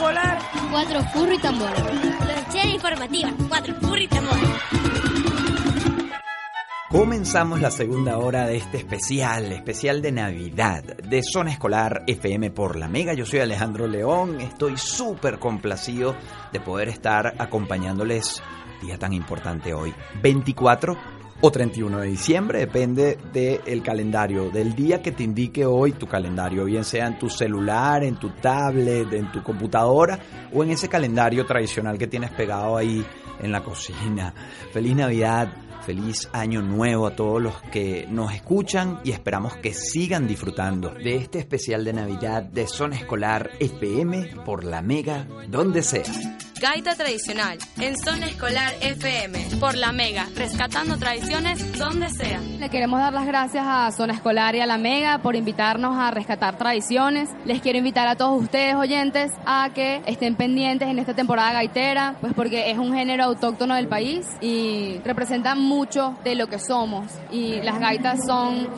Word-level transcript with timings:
escolar. 0.00 0.38
Cuatro 0.70 1.02
furro 1.12 1.34
y 1.34 1.38
tambor. 1.38 1.70
Lonchera 1.70 2.70
informativa. 2.70 3.30
Cuatro 3.48 3.74
furro 3.74 3.98
y 3.98 4.08
tambor. 4.08 4.38
Comenzamos 6.88 7.60
la 7.60 7.70
segunda 7.70 8.18
hora 8.18 8.46
de 8.46 8.56
este 8.56 8.78
especial, 8.78 9.52
especial 9.52 10.02
de 10.02 10.10
Navidad, 10.10 10.82
de 10.82 11.22
Zona 11.22 11.52
Escolar 11.52 12.02
FM 12.06 12.50
por 12.50 12.76
la 12.76 12.88
Mega. 12.88 13.14
Yo 13.14 13.24
soy 13.24 13.40
Alejandro 13.40 13.86
León, 13.86 14.40
estoy 14.40 14.76
súper 14.76 15.38
complacido 15.38 16.16
de 16.52 16.58
poder 16.58 16.88
estar 16.88 17.34
acompañándoles 17.38 18.42
día 18.82 18.98
tan 18.98 19.12
importante 19.12 19.72
hoy, 19.72 19.94
24 20.20 20.96
o 21.42 21.50
31 21.50 22.00
de 22.00 22.06
diciembre, 22.06 22.58
depende 22.58 23.18
del 23.32 23.82
calendario, 23.82 24.50
del 24.50 24.74
día 24.74 25.00
que 25.00 25.12
te 25.12 25.22
indique 25.22 25.64
hoy 25.64 25.92
tu 25.92 26.06
calendario, 26.06 26.64
bien 26.64 26.84
sea 26.84 27.06
en 27.06 27.18
tu 27.18 27.30
celular, 27.30 28.04
en 28.04 28.16
tu 28.16 28.30
tablet, 28.30 29.12
en 29.12 29.32
tu 29.32 29.42
computadora 29.42 30.18
o 30.52 30.62
en 30.62 30.70
ese 30.70 30.88
calendario 30.88 31.46
tradicional 31.46 31.96
que 31.96 32.06
tienes 32.06 32.30
pegado 32.30 32.76
ahí 32.76 33.04
en 33.40 33.52
la 33.52 33.62
cocina. 33.62 34.34
Feliz 34.72 34.94
Navidad 34.94 35.50
Feliz 35.84 36.28
año 36.32 36.62
nuevo 36.62 37.06
a 37.06 37.16
todos 37.16 37.40
los 37.40 37.60
que 37.72 38.06
nos 38.08 38.32
escuchan 38.32 39.00
y 39.04 39.12
esperamos 39.12 39.56
que 39.56 39.74
sigan 39.74 40.26
disfrutando 40.26 40.90
de 40.90 41.16
este 41.16 41.38
especial 41.38 41.84
de 41.84 41.92
Navidad 41.92 42.42
de 42.42 42.66
Zona 42.66 42.96
Escolar 42.96 43.50
FM 43.58 44.36
por 44.44 44.64
la 44.64 44.82
Mega, 44.82 45.26
donde 45.48 45.82
sea. 45.82 46.04
Gaita 46.60 46.94
tradicional 46.94 47.56
en 47.80 47.96
Zona 47.96 48.26
Escolar 48.26 48.74
FM 48.82 49.56
por 49.58 49.74
la 49.78 49.92
Mega, 49.92 50.26
rescatando 50.36 50.98
tradiciones 50.98 51.78
donde 51.78 52.10
sea. 52.10 52.38
Le 52.58 52.68
queremos 52.68 53.00
dar 53.00 53.14
las 53.14 53.26
gracias 53.26 53.64
a 53.66 53.90
Zona 53.92 54.12
Escolar 54.12 54.54
y 54.54 54.60
a 54.60 54.66
la 54.66 54.76
Mega 54.76 55.22
por 55.22 55.36
invitarnos 55.36 55.96
a 55.96 56.10
rescatar 56.10 56.58
tradiciones. 56.58 57.30
Les 57.46 57.62
quiero 57.62 57.78
invitar 57.78 58.08
a 58.08 58.16
todos 58.16 58.42
ustedes 58.42 58.74
oyentes 58.74 59.32
a 59.46 59.70
que 59.74 60.02
estén 60.04 60.36
pendientes 60.36 60.86
en 60.88 60.98
esta 60.98 61.14
temporada 61.14 61.54
gaitera, 61.54 62.16
pues 62.20 62.34
porque 62.34 62.70
es 62.70 62.76
un 62.76 62.92
género 62.92 63.24
autóctono 63.24 63.74
del 63.74 63.88
país 63.88 64.26
y 64.42 64.98
representa 65.02 65.54
mucho 65.70 66.18
de 66.24 66.34
lo 66.34 66.48
que 66.48 66.58
somos 66.58 67.06
y 67.30 67.62
las 67.62 67.78
gaitas 67.78 68.18
son 68.26 68.68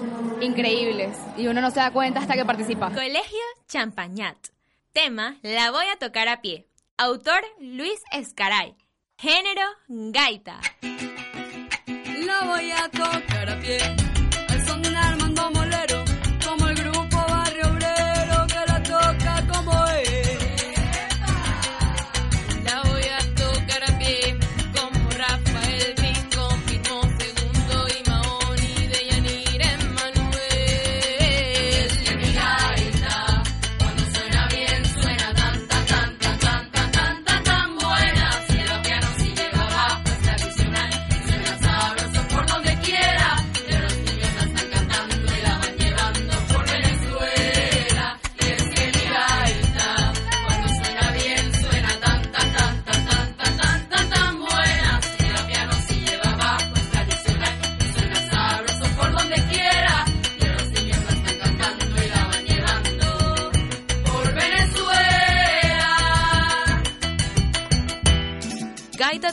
increíbles 0.43 1.17
y 1.39 1.47
uno 1.47 1.63
no 1.63 1.71
se 1.71 1.81
da 1.81 1.91
cuenta 1.91 2.21
hasta 2.21 2.35
que 2.35 2.45
participa. 2.45 2.91
Colegio 2.91 3.41
Champañat. 3.67 4.37
Tema 4.93 5.39
La 5.43 5.71
voy 5.71 5.87
a 5.87 5.99
tocar 5.99 6.29
a 6.29 6.43
pie. 6.43 6.69
Autor 6.99 7.43
Luis 7.59 7.99
Escaray. 8.13 8.77
Género 9.17 9.67
gaita. 9.89 10.61
La 12.27 12.45
voy 12.45 12.71
a 12.71 12.89
tocar 12.91 13.49
a 13.49 13.59
pie. 13.59 14.02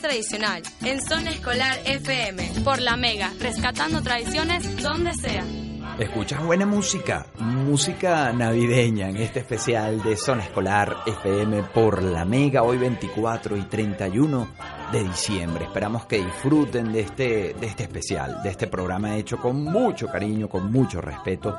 Tradicional 0.09 0.63
en 0.83 0.99
Zona 1.03 1.29
Escolar 1.29 1.77
FM 1.85 2.61
por 2.63 2.81
la 2.81 2.97
Mega, 2.97 3.31
rescatando 3.39 4.01
tradiciones 4.01 4.81
donde 4.81 5.13
sea. 5.13 5.43
Escuchas 5.99 6.43
buena 6.43 6.65
música, 6.65 7.27
música 7.37 8.33
navideña 8.33 9.09
en 9.09 9.17
este 9.17 9.41
especial 9.41 10.01
de 10.01 10.17
Zona 10.17 10.45
Escolar 10.45 10.97
FM 11.05 11.61
por 11.75 12.01
la 12.01 12.25
Mega, 12.25 12.63
hoy 12.63 12.79
24 12.79 13.55
y 13.55 13.61
31 13.63 14.47
de 14.91 15.03
diciembre. 15.03 15.65
Esperamos 15.65 16.05
que 16.05 16.17
disfruten 16.23 16.91
de 16.91 17.01
este, 17.01 17.53
de 17.53 17.67
este 17.67 17.83
especial, 17.83 18.41
de 18.41 18.49
este 18.49 18.67
programa 18.67 19.15
hecho 19.15 19.37
con 19.37 19.63
mucho 19.63 20.07
cariño, 20.07 20.49
con 20.49 20.71
mucho 20.71 20.99
respeto, 21.01 21.55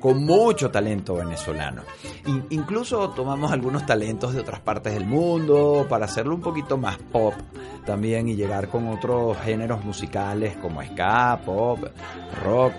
con 0.00 0.24
mucho 0.24 0.70
talento 0.70 1.14
venezolano. 1.14 1.82
In- 2.26 2.46
incluso 2.50 3.10
tomamos 3.10 3.50
algunos 3.52 3.86
talentos 3.86 4.34
de 4.34 4.40
otras 4.40 4.60
partes 4.60 4.94
del 4.94 5.06
mundo 5.06 5.86
para 5.88 6.04
hacerlo 6.04 6.34
un 6.34 6.40
poquito 6.42 6.76
más 6.76 6.98
pop 6.98 7.34
también 7.86 8.28
y 8.28 8.36
llegar 8.36 8.68
con 8.68 8.88
otros 8.88 9.36
géneros 9.38 9.84
musicales 9.84 10.56
como 10.58 10.82
ska, 10.82 11.40
pop, 11.44 11.78
rock 12.42 12.74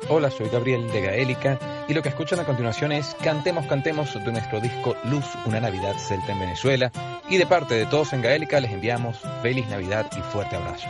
Hola, 0.07 0.29
soy 0.29 0.49
Gabriel 0.49 0.87
de 0.91 1.01
Gaélica 1.01 1.57
y 1.87 1.93
lo 1.95 2.03
que 2.03 2.09
escuchan 2.09 2.39
a 2.39 2.45
continuación 2.45 2.91
es 2.91 3.15
Cantemos, 3.23 3.65
Cantemos 3.65 4.13
de 4.13 4.31
nuestro 4.31 4.61
disco 4.61 4.95
Luz, 5.05 5.25
una 5.45 5.59
Navidad 5.59 5.95
celta 5.97 6.31
en 6.31 6.39
Venezuela. 6.39 6.91
Y 7.27 7.37
de 7.37 7.47
parte 7.47 7.73
de 7.73 7.87
todos 7.87 8.13
en 8.13 8.21
Gaélica 8.21 8.59
les 8.59 8.71
enviamos 8.71 9.17
feliz 9.41 9.67
Navidad 9.67 10.07
y 10.15 10.21
fuerte 10.21 10.57
abrazo. 10.57 10.87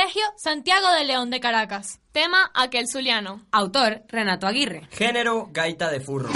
Colegio 0.00 0.22
Santiago 0.38 0.90
de 0.92 1.04
León 1.04 1.28
de 1.28 1.40
Caracas. 1.40 2.00
Tema 2.10 2.50
Aquel 2.54 2.88
Zuliano. 2.88 3.42
Autor 3.52 4.00
Renato 4.08 4.46
Aguirre. 4.46 4.88
Género 4.90 5.48
gaita 5.52 5.90
de 5.90 6.00
furro. 6.00 6.30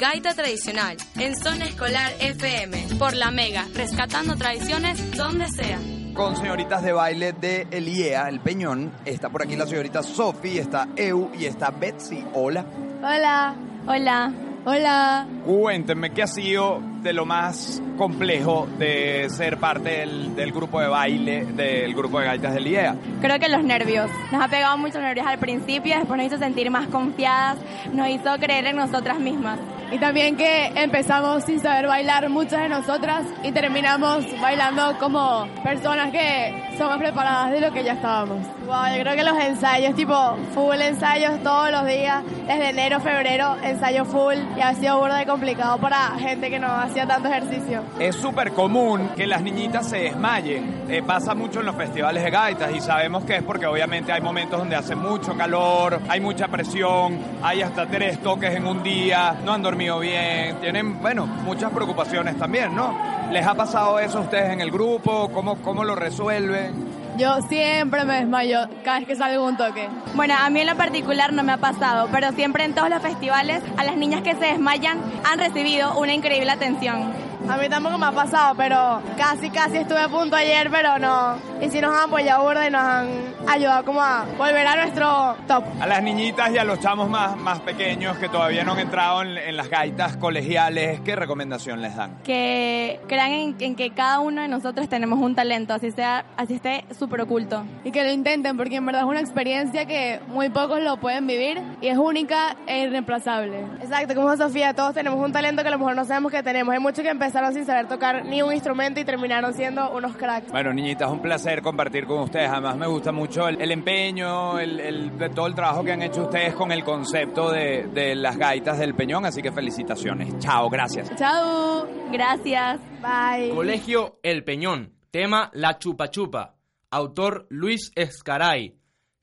Gaita 0.00 0.32
Tradicional. 0.32 0.96
En 1.18 1.36
Zona 1.36 1.66
Escolar 1.66 2.12
FM. 2.20 2.96
Por 2.98 3.14
la 3.14 3.30
Mega. 3.30 3.66
Rescatando 3.74 4.34
tradiciones 4.34 5.14
donde 5.14 5.46
sea. 5.48 5.78
Con 6.14 6.36
señoritas 6.36 6.82
de 6.82 6.94
baile 6.94 7.34
de 7.34 7.66
el 7.70 7.86
IEA, 7.86 8.30
el 8.30 8.40
Peñón. 8.40 8.92
Está 9.04 9.28
por 9.28 9.42
aquí 9.42 9.56
la 9.56 9.66
señorita 9.66 10.02
Sofi, 10.02 10.56
está 10.56 10.88
Eu 10.96 11.30
y 11.38 11.44
está 11.44 11.70
Betsy. 11.70 12.24
Hola. 12.32 12.64
Hola. 13.02 13.54
Hola. 13.86 14.32
Hola. 14.64 15.26
Cuéntenme 15.44 16.12
qué 16.12 16.22
ha 16.22 16.26
sido 16.26 16.80
de 17.02 17.12
lo 17.12 17.26
más 17.26 17.82
complejo 17.98 18.68
de 18.78 19.28
ser 19.28 19.58
parte 19.58 20.00
del, 20.00 20.34
del 20.34 20.52
grupo 20.52 20.80
de 20.80 20.88
baile 20.88 21.44
del 21.44 21.94
grupo 21.94 22.20
de 22.20 22.24
gaitas 22.24 22.54
del 22.54 22.66
IEA. 22.66 22.96
Creo 23.20 23.38
que 23.38 23.50
los 23.50 23.62
nervios. 23.62 24.10
Nos 24.32 24.42
ha 24.42 24.48
pegado 24.48 24.78
muchos 24.78 25.02
nervios 25.02 25.26
al 25.26 25.38
principio, 25.38 25.94
después 25.96 26.16
nos 26.16 26.26
hizo 26.26 26.38
sentir 26.38 26.70
más 26.70 26.88
confiadas, 26.88 27.58
nos 27.92 28.08
hizo 28.08 28.34
creer 28.38 28.64
en 28.66 28.76
nosotras 28.76 29.18
mismas. 29.18 29.58
Y 29.92 29.98
también 29.98 30.36
que 30.36 30.66
empezamos 30.76 31.44
sin 31.44 31.60
saber 31.60 31.88
bailar 31.88 32.28
muchas 32.28 32.60
de 32.60 32.68
nosotras 32.68 33.26
y 33.42 33.50
terminamos 33.50 34.24
bailando 34.40 34.96
como 35.00 35.48
personas 35.64 36.12
que 36.12 36.54
son 36.78 36.88
más 36.88 36.98
preparadas 36.98 37.50
de 37.50 37.60
lo 37.60 37.72
que 37.72 37.82
ya 37.82 37.94
estábamos. 37.94 38.46
Wow, 38.66 38.96
yo 38.96 39.02
creo 39.02 39.16
que 39.16 39.24
los 39.24 39.36
ensayos, 39.36 39.96
tipo 39.96 40.14
full 40.54 40.80
ensayos 40.80 41.42
todos 41.42 41.72
los 41.72 41.86
días, 41.86 42.22
desde 42.46 42.70
enero, 42.70 43.00
febrero, 43.00 43.56
ensayo 43.64 44.04
full 44.04 44.36
y 44.56 44.60
ha 44.60 44.74
sido 44.74 44.98
burda 45.00 45.18
de 45.18 45.26
complicado 45.26 45.78
para 45.78 46.16
gente 46.18 46.50
que 46.50 46.60
no 46.60 46.68
hacía 46.68 47.06
tanto 47.06 47.28
ejercicio. 47.28 47.82
Es 47.98 48.14
súper 48.14 48.52
común 48.52 49.10
que 49.16 49.26
las 49.26 49.42
niñitas 49.42 49.88
se 49.88 49.98
desmayen. 49.98 50.84
Eh, 50.88 51.02
pasa 51.02 51.34
mucho 51.34 51.60
en 51.60 51.66
los 51.66 51.74
festivales 51.74 52.22
de 52.22 52.30
gaitas 52.30 52.72
y 52.72 52.80
sabemos 52.80 53.24
que 53.24 53.36
es 53.36 53.42
porque 53.42 53.66
obviamente 53.66 54.12
hay 54.12 54.20
momentos 54.20 54.58
donde 54.58 54.76
hace 54.76 54.94
mucho 54.94 55.36
calor, 55.36 56.00
hay 56.08 56.20
mucha 56.20 56.46
presión, 56.46 57.18
hay 57.42 57.62
hasta 57.62 57.86
tres 57.86 58.20
toques 58.20 58.54
en 58.54 58.66
un 58.66 58.82
día, 58.84 59.36
no 59.44 59.52
han 59.52 59.62
dormido 59.62 59.79
bien, 59.80 60.56
tienen, 60.60 61.00
bueno, 61.00 61.26
muchas 61.26 61.72
preocupaciones 61.72 62.36
también, 62.36 62.74
¿no? 62.74 62.94
¿Les 63.30 63.46
ha 63.46 63.54
pasado 63.54 63.98
eso 63.98 64.18
a 64.18 64.20
ustedes 64.22 64.50
en 64.50 64.60
el 64.60 64.70
grupo? 64.70 65.30
¿Cómo, 65.32 65.56
cómo 65.62 65.84
lo 65.84 65.94
resuelven? 65.94 66.90
Yo 67.16 67.40
siempre 67.48 68.04
me 68.04 68.16
desmayo 68.16 68.60
cada 68.84 68.98
vez 68.98 69.08
que 69.08 69.16
salgo 69.16 69.46
un 69.46 69.56
toque. 69.56 69.88
Bueno, 70.14 70.34
a 70.38 70.48
mí 70.50 70.60
en 70.60 70.66
lo 70.66 70.76
particular 70.76 71.32
no 71.32 71.42
me 71.42 71.52
ha 71.52 71.56
pasado, 71.56 72.08
pero 72.12 72.32
siempre 72.32 72.64
en 72.64 72.74
todos 72.74 72.90
los 72.90 73.02
festivales 73.02 73.62
a 73.76 73.84
las 73.84 73.96
niñas 73.96 74.22
que 74.22 74.34
se 74.34 74.46
desmayan 74.46 74.98
han 75.24 75.38
recibido 75.38 75.98
una 75.98 76.12
increíble 76.12 76.50
atención. 76.50 77.29
A 77.50 77.56
mí 77.56 77.68
tampoco 77.68 77.98
me 77.98 78.06
ha 78.06 78.12
pasado, 78.12 78.54
pero 78.56 79.02
casi, 79.16 79.50
casi 79.50 79.78
estuve 79.78 79.98
a 79.98 80.08
punto 80.08 80.36
ayer, 80.36 80.70
pero 80.70 81.00
no. 81.00 81.34
Y 81.60 81.68
sí 81.68 81.80
nos 81.80 81.92
han 81.92 82.08
apoyado 82.08 82.44
burda 82.44 82.68
y 82.68 82.70
nos 82.70 82.80
han 82.80 83.08
ayudado 83.48 83.84
como 83.84 84.00
a 84.00 84.24
volver 84.38 84.64
a 84.66 84.76
nuestro 84.76 85.36
top. 85.48 85.64
A 85.80 85.86
las 85.86 86.00
niñitas 86.00 86.52
y 86.52 86.58
a 86.58 86.64
los 86.64 86.78
chamos 86.78 87.08
más, 87.10 87.36
más 87.36 87.58
pequeños 87.60 88.16
que 88.18 88.28
todavía 88.28 88.62
no 88.62 88.74
han 88.74 88.78
entrado 88.78 89.22
en, 89.22 89.36
en 89.36 89.56
las 89.56 89.68
gaitas 89.68 90.16
colegiales, 90.16 91.00
¿qué 91.00 91.16
recomendación 91.16 91.82
les 91.82 91.96
dan? 91.96 92.18
Que 92.22 93.00
crean 93.08 93.32
en, 93.32 93.56
en 93.58 93.74
que 93.74 93.90
cada 93.90 94.20
uno 94.20 94.42
de 94.42 94.48
nosotros 94.48 94.88
tenemos 94.88 95.18
un 95.18 95.34
talento, 95.34 95.74
así 95.74 95.90
sea, 95.90 96.24
así 96.36 96.54
esté 96.54 96.84
súper 96.96 97.22
oculto. 97.22 97.64
Y 97.84 97.90
que 97.90 98.04
lo 98.04 98.12
intenten, 98.12 98.56
porque 98.56 98.76
en 98.76 98.86
verdad 98.86 99.02
es 99.02 99.08
una 99.08 99.20
experiencia 99.20 99.86
que 99.86 100.20
muy 100.28 100.50
pocos 100.50 100.80
lo 100.80 100.98
pueden 100.98 101.26
vivir 101.26 101.60
y 101.80 101.88
es 101.88 101.98
única 101.98 102.56
e 102.68 102.82
irreemplazable. 102.84 103.64
Exacto, 103.82 104.14
como 104.14 104.36
Sofía, 104.36 104.72
todos 104.72 104.94
tenemos 104.94 105.18
un 105.18 105.32
talento 105.32 105.62
que 105.62 105.68
a 105.68 105.72
lo 105.72 105.78
mejor 105.78 105.96
no 105.96 106.04
sabemos 106.04 106.30
que 106.30 106.44
tenemos. 106.44 106.72
Hay 106.72 106.80
muchos 106.80 107.02
que 107.02 107.10
empezaron 107.40 107.54
sin 107.54 107.64
saber 107.66 107.88
tocar 107.88 108.24
ni 108.26 108.42
un 108.42 108.52
instrumento 108.52 109.00
y 109.00 109.04
terminaron 109.04 109.54
siendo 109.54 109.90
unos 109.92 110.14
cracks. 110.16 110.50
Bueno, 110.52 110.72
niñitas, 110.72 111.10
un 111.10 111.20
placer 111.22 111.62
compartir 111.62 112.06
con 112.06 112.20
ustedes. 112.20 112.50
Además, 112.50 112.76
me 112.76 112.86
gusta 112.86 113.12
mucho 113.12 113.48
el, 113.48 113.60
el 113.60 113.70
empeño, 113.72 114.58
el, 114.58 114.78
el- 114.80 115.18
de 115.18 115.28
todo 115.30 115.46
el 115.46 115.54
trabajo 115.54 115.82
que 115.82 115.92
han 115.92 116.02
hecho 116.02 116.22
ustedes 116.24 116.54
con 116.54 116.70
el 116.72 116.84
concepto 116.84 117.50
de, 117.50 117.88
de 117.92 118.14
las 118.14 118.36
gaitas 118.36 118.78
del 118.78 118.94
Peñón. 118.94 119.24
Así 119.24 119.40
que 119.42 119.50
felicitaciones. 119.52 120.38
Chao, 120.38 120.68
gracias. 120.68 121.14
Chao. 121.16 121.86
Gracias. 122.12 122.80
Bye. 123.00 123.50
Colegio 123.54 124.18
El 124.22 124.44
Peñón. 124.44 124.92
Tema 125.10 125.50
La 125.54 125.78
Chupa 125.78 126.10
Chupa. 126.10 126.54
Autor 126.90 127.46
Luis 127.50 127.90
Escaray. 127.94 128.76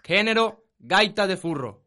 Género 0.04 0.64
gaita 0.80 1.28
de 1.28 1.38
furro. 1.38 1.82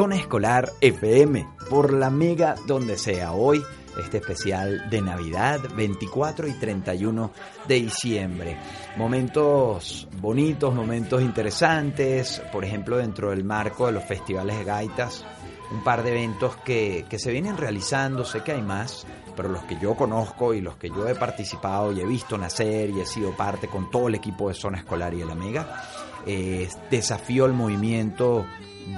Zona 0.00 0.16
Escolar 0.16 0.72
FM, 0.80 1.46
por 1.68 1.92
la 1.92 2.08
mega 2.08 2.54
donde 2.66 2.96
sea 2.96 3.32
hoy, 3.32 3.62
este 4.02 4.16
especial 4.16 4.88
de 4.88 5.02
Navidad 5.02 5.60
24 5.76 6.48
y 6.48 6.54
31 6.54 7.30
de 7.68 7.74
diciembre. 7.74 8.56
Momentos 8.96 10.08
bonitos, 10.18 10.74
momentos 10.74 11.20
interesantes, 11.20 12.40
por 12.50 12.64
ejemplo 12.64 12.96
dentro 12.96 13.28
del 13.28 13.44
marco 13.44 13.84
de 13.84 13.92
los 13.92 14.04
festivales 14.04 14.56
de 14.56 14.64
gaitas, 14.64 15.22
un 15.70 15.84
par 15.84 16.02
de 16.02 16.12
eventos 16.12 16.56
que, 16.64 17.04
que 17.06 17.18
se 17.18 17.30
vienen 17.30 17.58
realizando, 17.58 18.24
sé 18.24 18.42
que 18.42 18.52
hay 18.52 18.62
más, 18.62 19.06
pero 19.36 19.50
los 19.50 19.64
que 19.64 19.78
yo 19.78 19.96
conozco 19.96 20.54
y 20.54 20.62
los 20.62 20.76
que 20.76 20.88
yo 20.88 21.06
he 21.08 21.14
participado 21.14 21.92
y 21.92 22.00
he 22.00 22.06
visto 22.06 22.38
nacer 22.38 22.88
y 22.88 23.00
he 23.00 23.06
sido 23.06 23.36
parte 23.36 23.68
con 23.68 23.90
todo 23.90 24.08
el 24.08 24.14
equipo 24.14 24.48
de 24.48 24.54
Zona 24.54 24.78
Escolar 24.78 25.12
y 25.12 25.18
de 25.18 25.26
la 25.26 25.34
Mega, 25.34 25.84
eh, 26.24 26.70
desafío 26.90 27.44
el 27.44 27.52
movimiento 27.52 28.46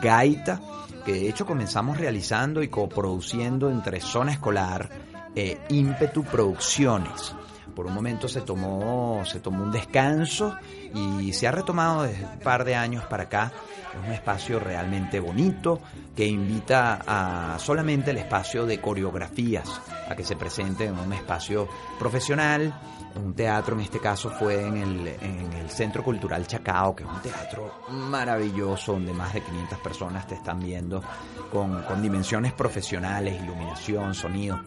Gaita, 0.01 0.61
que 1.05 1.13
de 1.13 1.29
hecho 1.29 1.47
comenzamos 1.47 1.99
realizando 1.99 2.63
y 2.63 2.69
coproduciendo 2.69 3.71
entre 3.71 4.01
Zona 4.01 4.33
Escolar 4.33 4.89
e 5.35 5.61
Ímpetu 5.71 6.25
Producciones. 6.25 7.35
por 7.75 7.87
un 7.87 7.95
momento 7.95 8.29
se 8.29 8.43
tomó, 8.43 9.23
se 9.25 9.41
tomó 9.41 9.63
un 9.65 9.73
descanso 9.73 10.55
y 10.95 11.33
se 11.33 11.49
ha 11.49 11.53
retomado 11.53 12.03
desde 12.03 12.25
un 12.25 12.39
par 12.41 12.65
de 12.65 12.75
años 12.75 13.05
para 13.07 13.25
acá. 13.25 13.51
Es 13.95 14.07
un 14.07 14.13
espacio 14.13 14.61
realmente 14.61 15.21
bonito 15.21 15.81
que 16.15 16.27
invita 16.27 17.01
a 17.07 17.59
solamente 17.59 18.11
el 18.11 18.19
espacio 18.19 18.67
de 18.67 18.79
coreografías 18.79 19.81
a 20.09 20.15
que 20.15 20.25
se 20.25 20.37
presente 20.37 20.85
en 20.85 20.99
un 20.99 21.13
espacio 21.15 21.67
profesional. 21.99 22.75
Un 23.15 23.35
teatro, 23.35 23.75
en 23.75 23.83
este 23.83 23.99
caso, 23.99 24.31
fue 24.31 24.67
en 24.67 24.77
el, 24.77 25.07
en 25.07 25.53
el 25.53 25.71
Centro 25.71 26.03
Cultural 26.03 26.47
Chacao, 26.47 26.97
que 26.97 27.05
es 27.05 27.11
un 27.11 27.21
teatro 27.21 27.83
maravilloso 27.91 28.93
donde 28.93 29.13
más 29.13 29.35
de 29.35 29.43
500 29.43 29.79
personas 29.81 30.27
te 30.27 30.35
están 30.35 30.61
viendo 30.61 31.03
con, 31.51 32.03
dimensiones 32.03 32.53
profesionales, 32.53 33.41
iluminación, 33.43 34.15
sonido 34.15 34.61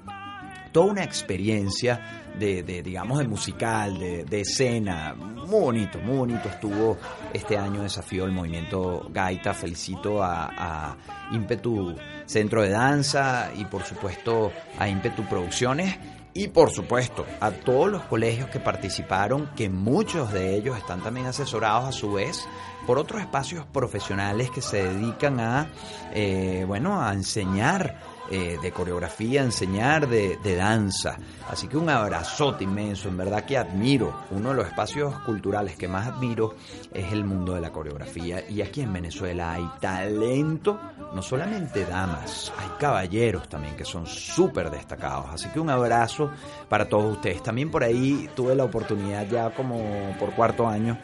toda 0.72 0.88
una 0.88 1.04
experiencia 1.06 2.26
de, 2.38 2.62
digamos, 2.84 3.20
de 3.20 3.28
musical, 3.30 3.98
de, 3.98 4.42
escena. 4.42 5.16
Muy 5.16 5.62
bonito, 5.62 6.00
muy 6.00 6.18
bonito 6.18 6.50
estuvo 6.50 6.98
este 7.32 7.58
año 7.58 7.82
desafío 7.82 8.24
del 8.24 8.34
movimiento 8.34 9.08
Gaita. 9.10 9.54
Felicito 9.54 10.22
a, 10.22 10.50
a 10.90 10.98
Impetu 11.32 11.96
Centro 12.26 12.62
de 12.62 12.72
Danza 12.72 13.52
y 13.56 13.64
por 13.64 13.84
supuesto 13.84 14.52
a 14.78 14.90
Impetu 14.90 15.24
Producciones. 15.24 15.98
Y 16.38 16.50
por 16.50 16.70
supuesto 16.70 17.26
a 17.40 17.52
todos 17.52 17.90
los 17.90 18.04
colegios 18.04 18.50
que 18.50 18.60
participaron, 18.60 19.50
que 19.56 19.70
muchos 19.70 20.34
de 20.34 20.54
ellos 20.58 20.78
están 20.78 21.02
también 21.02 21.28
asesorados 21.28 21.86
a 21.86 21.92
su 21.94 22.12
vez 22.12 22.46
por 22.86 23.00
otros 23.00 23.22
espacios 23.22 23.66
profesionales 23.66 24.52
que 24.52 24.62
se 24.62 24.84
dedican 24.84 25.40
a, 25.40 25.70
eh, 26.14 26.66
bueno, 26.68 27.02
a 27.02 27.14
enseñar 27.14 28.02
eh, 28.30 28.58
de 28.62 28.72
coreografía, 28.72 29.44
enseñar 29.44 30.08
de, 30.08 30.38
de, 30.38 30.56
danza. 30.56 31.18
Así 31.50 31.68
que 31.68 31.78
un 31.78 31.90
abrazote 31.90 32.64
inmenso, 32.64 33.08
en 33.08 33.18
verdad 33.18 33.46
que 33.46 33.58
admiro. 33.58 34.22
Uno 34.32 34.50
de 34.50 34.56
los 34.56 34.68
espacios 34.68 35.20
culturales 35.20 35.76
que 35.76 35.88
más 35.88 36.08
admiro 36.08 36.56
es 36.92 37.12
el 37.12 37.24
mundo 37.24 37.54
de 37.54 37.62
la 37.62 37.72
coreografía. 37.72 38.50
Y 38.50 38.62
aquí 38.62 38.82
en 38.82 38.94
Venezuela 38.94 39.54
hay 39.54 39.70
talento, 39.80 40.80
no 41.14 41.22
solamente 41.22 41.86
damas, 41.86 42.52
hay 42.58 42.70
caballeros 42.80 43.48
también 43.48 43.76
que 43.76 43.86
son 43.86 44.08
súper 44.08 44.72
destacados. 44.72 45.28
Así 45.32 45.50
que 45.50 45.60
un 45.60 45.70
abrazo 45.70 46.32
para 46.68 46.90
todos 46.90 47.18
ustedes. 47.18 47.44
También 47.44 47.70
por 47.70 47.84
ahí 47.84 48.30
tuve 48.36 48.56
la 48.56 48.64
oportunidad 48.64 49.28
ya 49.30 49.52
como 49.52 50.16
por 50.20 50.32
cuarto 50.34 50.68
año 50.68 50.98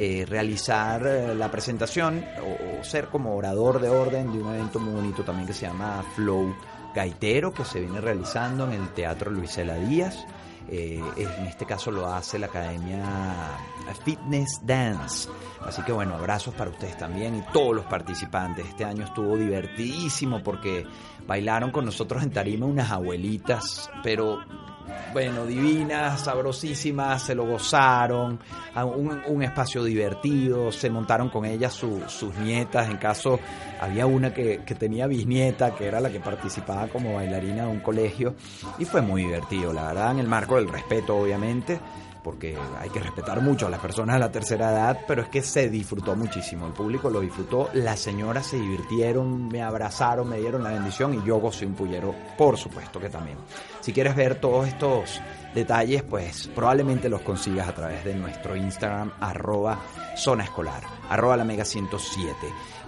eh, 0.00 0.24
realizar 0.28 1.04
eh, 1.08 1.34
la 1.34 1.50
presentación 1.50 2.24
o, 2.40 2.84
ser 2.84 3.08
como 3.08 3.34
orador 3.34 3.80
de 3.80 3.88
orden 3.88 4.32
de 4.32 4.40
un 4.40 4.54
evento 4.54 4.78
muy 4.78 4.94
bonito 4.94 5.24
también 5.24 5.48
que 5.48 5.52
se 5.52 5.66
llama 5.66 6.04
Flow 6.14 6.54
Gaitero, 6.94 7.52
que 7.52 7.64
se 7.64 7.80
viene 7.80 8.00
realizando 8.00 8.66
en 8.66 8.74
el 8.74 8.88
Teatro 8.90 9.32
Luisela 9.32 9.74
Díaz. 9.74 10.24
Eh, 10.70 11.02
en 11.16 11.46
este 11.46 11.66
caso 11.66 11.90
lo 11.90 12.06
hace 12.06 12.38
la 12.38 12.46
Academia 12.46 13.02
Fitness 14.04 14.60
Dance. 14.62 15.28
Así 15.64 15.82
que 15.82 15.90
bueno, 15.90 16.14
abrazos 16.14 16.54
para 16.54 16.70
ustedes 16.70 16.96
también 16.96 17.34
y 17.34 17.42
todos 17.52 17.74
los 17.74 17.86
participantes. 17.86 18.66
Este 18.68 18.84
año 18.84 19.04
estuvo 19.04 19.36
divertidísimo 19.36 20.44
porque 20.44 20.86
bailaron 21.26 21.72
con 21.72 21.84
nosotros 21.84 22.22
en 22.22 22.30
tarima 22.30 22.66
unas 22.66 22.92
abuelitas, 22.92 23.90
pero 24.04 24.38
bueno, 25.12 25.46
divinas, 25.46 26.24
sabrosísimas, 26.24 27.22
se 27.22 27.34
lo 27.34 27.46
gozaron, 27.46 28.38
un, 28.74 29.22
un 29.26 29.42
espacio 29.42 29.82
divertido, 29.84 30.70
se 30.70 30.90
montaron 30.90 31.28
con 31.30 31.44
ellas 31.44 31.72
su, 31.72 32.02
sus 32.06 32.34
nietas, 32.36 32.88
en 32.88 32.96
caso 32.98 33.38
había 33.80 34.06
una 34.06 34.32
que, 34.32 34.62
que, 34.64 34.74
tenía 34.74 35.06
bisnieta, 35.06 35.74
que 35.74 35.86
era 35.86 36.00
la 36.00 36.10
que 36.10 36.20
participaba 36.20 36.88
como 36.88 37.14
bailarina 37.14 37.64
de 37.64 37.68
un 37.68 37.80
colegio, 37.80 38.34
y 38.78 38.84
fue 38.84 39.02
muy 39.02 39.22
divertido, 39.22 39.72
la 39.72 39.88
verdad, 39.88 40.12
en 40.12 40.18
el 40.20 40.28
marco 40.28 40.56
del 40.56 40.68
respeto, 40.68 41.16
obviamente 41.16 41.80
porque 42.28 42.58
hay 42.78 42.90
que 42.90 43.00
respetar 43.00 43.40
mucho 43.40 43.66
a 43.66 43.70
las 43.70 43.80
personas 43.80 44.16
de 44.16 44.20
la 44.20 44.30
tercera 44.30 44.70
edad, 44.70 44.98
pero 45.06 45.22
es 45.22 45.28
que 45.28 45.40
se 45.40 45.70
disfrutó 45.70 46.14
muchísimo, 46.14 46.66
el 46.66 46.74
público 46.74 47.08
lo 47.08 47.20
disfrutó, 47.20 47.70
las 47.72 48.00
señoras 48.00 48.46
se 48.46 48.58
divirtieron, 48.58 49.48
me 49.48 49.62
abrazaron, 49.62 50.28
me 50.28 50.38
dieron 50.38 50.62
la 50.62 50.70
bendición 50.70 51.14
y 51.14 51.26
yo 51.26 51.38
gocé 51.38 51.64
un 51.64 51.72
pullero, 51.72 52.14
por 52.36 52.58
supuesto 52.58 53.00
que 53.00 53.08
también. 53.08 53.38
Si 53.88 53.94
quieres 53.94 54.14
ver 54.14 54.34
todos 54.34 54.68
estos 54.68 55.18
detalles, 55.54 56.02
pues 56.02 56.46
probablemente 56.54 57.08
los 57.08 57.22
consigas 57.22 57.68
a 57.68 57.74
través 57.74 58.04
de 58.04 58.14
nuestro 58.14 58.54
Instagram, 58.54 59.12
arroba 59.18 59.80
zona 60.14 60.44
escolar, 60.44 60.82
arroba 61.08 61.38
la 61.38 61.44
mega 61.44 61.64
107. 61.64 62.36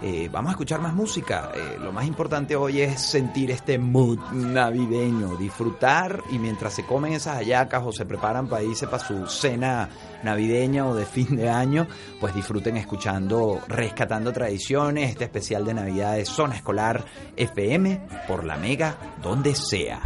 Eh, 0.03 0.29
vamos 0.31 0.49
a 0.49 0.51
escuchar 0.51 0.79
más 0.79 0.93
música. 0.93 1.51
Eh, 1.55 1.77
lo 1.79 1.91
más 1.91 2.05
importante 2.05 2.55
hoy 2.55 2.81
es 2.81 3.01
sentir 3.01 3.49
este 3.49 3.79
mood 3.79 4.19
navideño, 4.31 5.37
disfrutar 5.37 6.21
y 6.29 6.37
mientras 6.37 6.75
se 6.75 6.85
comen 6.85 7.13
esas 7.13 7.37
hallacas 7.37 7.81
o 7.83 7.91
se 7.91 8.05
preparan 8.05 8.47
para 8.47 8.61
irse 8.61 8.85
para 8.85 9.03
su 9.03 9.25
cena 9.25 9.89
navideña 10.21 10.85
o 10.85 10.93
de 10.93 11.07
fin 11.07 11.35
de 11.35 11.49
año, 11.49 11.87
pues 12.19 12.35
disfruten 12.35 12.77
escuchando 12.77 13.59
Rescatando 13.67 14.31
Tradiciones, 14.31 15.09
este 15.09 15.23
especial 15.23 15.65
de 15.65 15.73
Navidad 15.73 16.13
de 16.13 16.25
Zona 16.25 16.57
Escolar 16.57 17.03
FM 17.35 18.01
por 18.27 18.43
la 18.43 18.55
Mega, 18.57 18.97
donde 19.19 19.55
sea. 19.55 20.03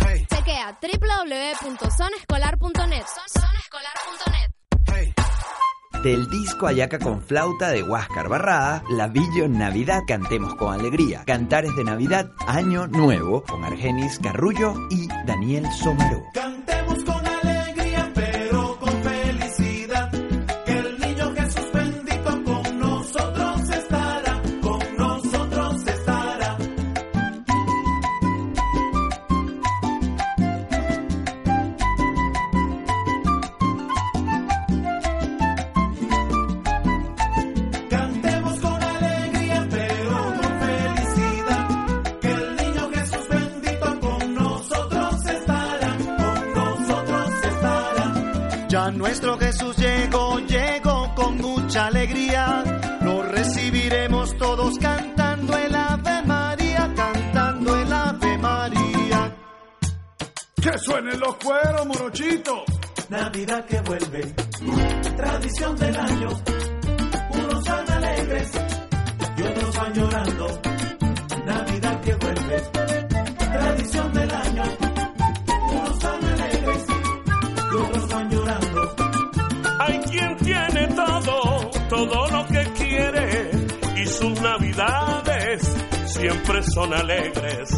Zonaescolar.net. 1.91 3.05
Del 6.01 6.29
disco 6.29 6.67
Ayaca 6.67 6.97
con 6.99 7.21
flauta 7.21 7.71
de 7.71 7.83
Huáscar 7.83 8.29
Barrada, 8.29 8.83
La 8.89 9.07
Villa 9.07 9.47
Navidad 9.49 10.03
Cantemos 10.07 10.55
con 10.55 10.73
Alegría. 10.73 11.23
Cantares 11.25 11.75
de 11.75 11.83
Navidad, 11.83 12.31
Año 12.47 12.87
Nuevo, 12.87 13.43
con 13.43 13.65
Argenis 13.65 14.19
Carrullo 14.19 14.75
y 14.89 15.07
Daniel 15.25 15.65
Somaro. 15.71 16.23
Cantemos 16.33 17.03
con 17.03 17.14
nuestro 48.95 49.37
Jesús 49.37 49.75
llegó, 49.77 50.39
llegó 50.39 51.13
con 51.15 51.37
mucha 51.37 51.87
alegría. 51.87 52.63
Lo 53.01 53.23
recibiremos 53.23 54.37
todos 54.37 54.77
cantando 54.79 55.57
el 55.57 55.75
Ave 55.75 56.21
María, 56.23 56.93
cantando 56.95 57.77
el 57.77 57.93
Ave 57.93 58.37
María. 58.37 59.35
Que 60.61 60.77
suenen 60.79 61.19
los 61.19 61.35
cueros, 61.37 61.85
morochito. 61.85 62.63
Navidad 63.09 63.65
que 63.65 63.79
vuelve, 63.81 64.33
tradición 65.15 65.75
del 65.75 65.95
año. 65.95 66.29
Unos 67.29 67.63
van 67.63 67.91
alegres 67.91 68.51
y 69.37 69.41
otros 69.43 69.75
van 69.75 69.93
llorando. 69.93 70.61
Navidad 71.45 72.01
que 72.01 72.15
vuelve, 72.15 72.63
tradición 73.53 74.13
del 74.13 74.31
año. 74.31 74.84
Siempre 86.15 86.63
son 86.63 86.93
alegres. 86.93 87.69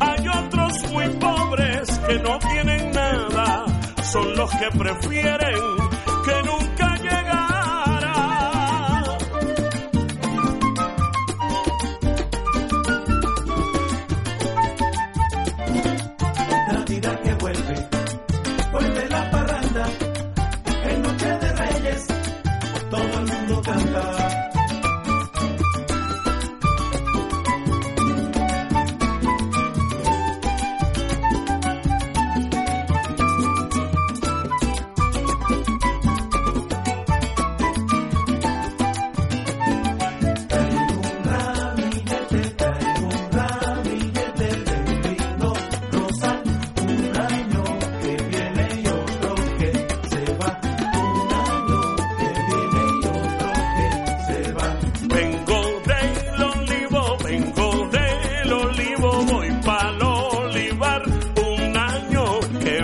Hay 0.00 0.28
otros 0.28 0.72
muy 0.90 1.08
pobres 1.10 1.98
que 2.06 2.18
no 2.18 2.38
tienen 2.38 2.90
nada, 2.92 3.64
son 4.02 4.36
los 4.36 4.50
que 4.50 4.78
prefieren 4.78 5.58
que 6.24 6.42
nunca 6.44 6.63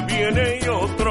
viene 0.06 0.58
y 0.62 0.68
otro 0.68 1.09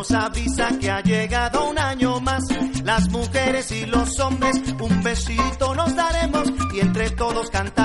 nos 0.00 0.12
avisa 0.12 0.78
que 0.80 0.90
ha 0.90 1.02
llegado 1.02 1.68
un 1.68 1.78
año 1.78 2.20
más. 2.20 2.44
Las 2.84 3.10
mujeres 3.10 3.70
y 3.70 3.84
los 3.84 4.18
hombres, 4.18 4.56
un 4.80 5.02
besito 5.02 5.74
nos 5.74 5.94
daremos 5.94 6.50
y 6.74 6.80
entre 6.80 7.10
todos 7.10 7.50
cantaremos 7.50 7.79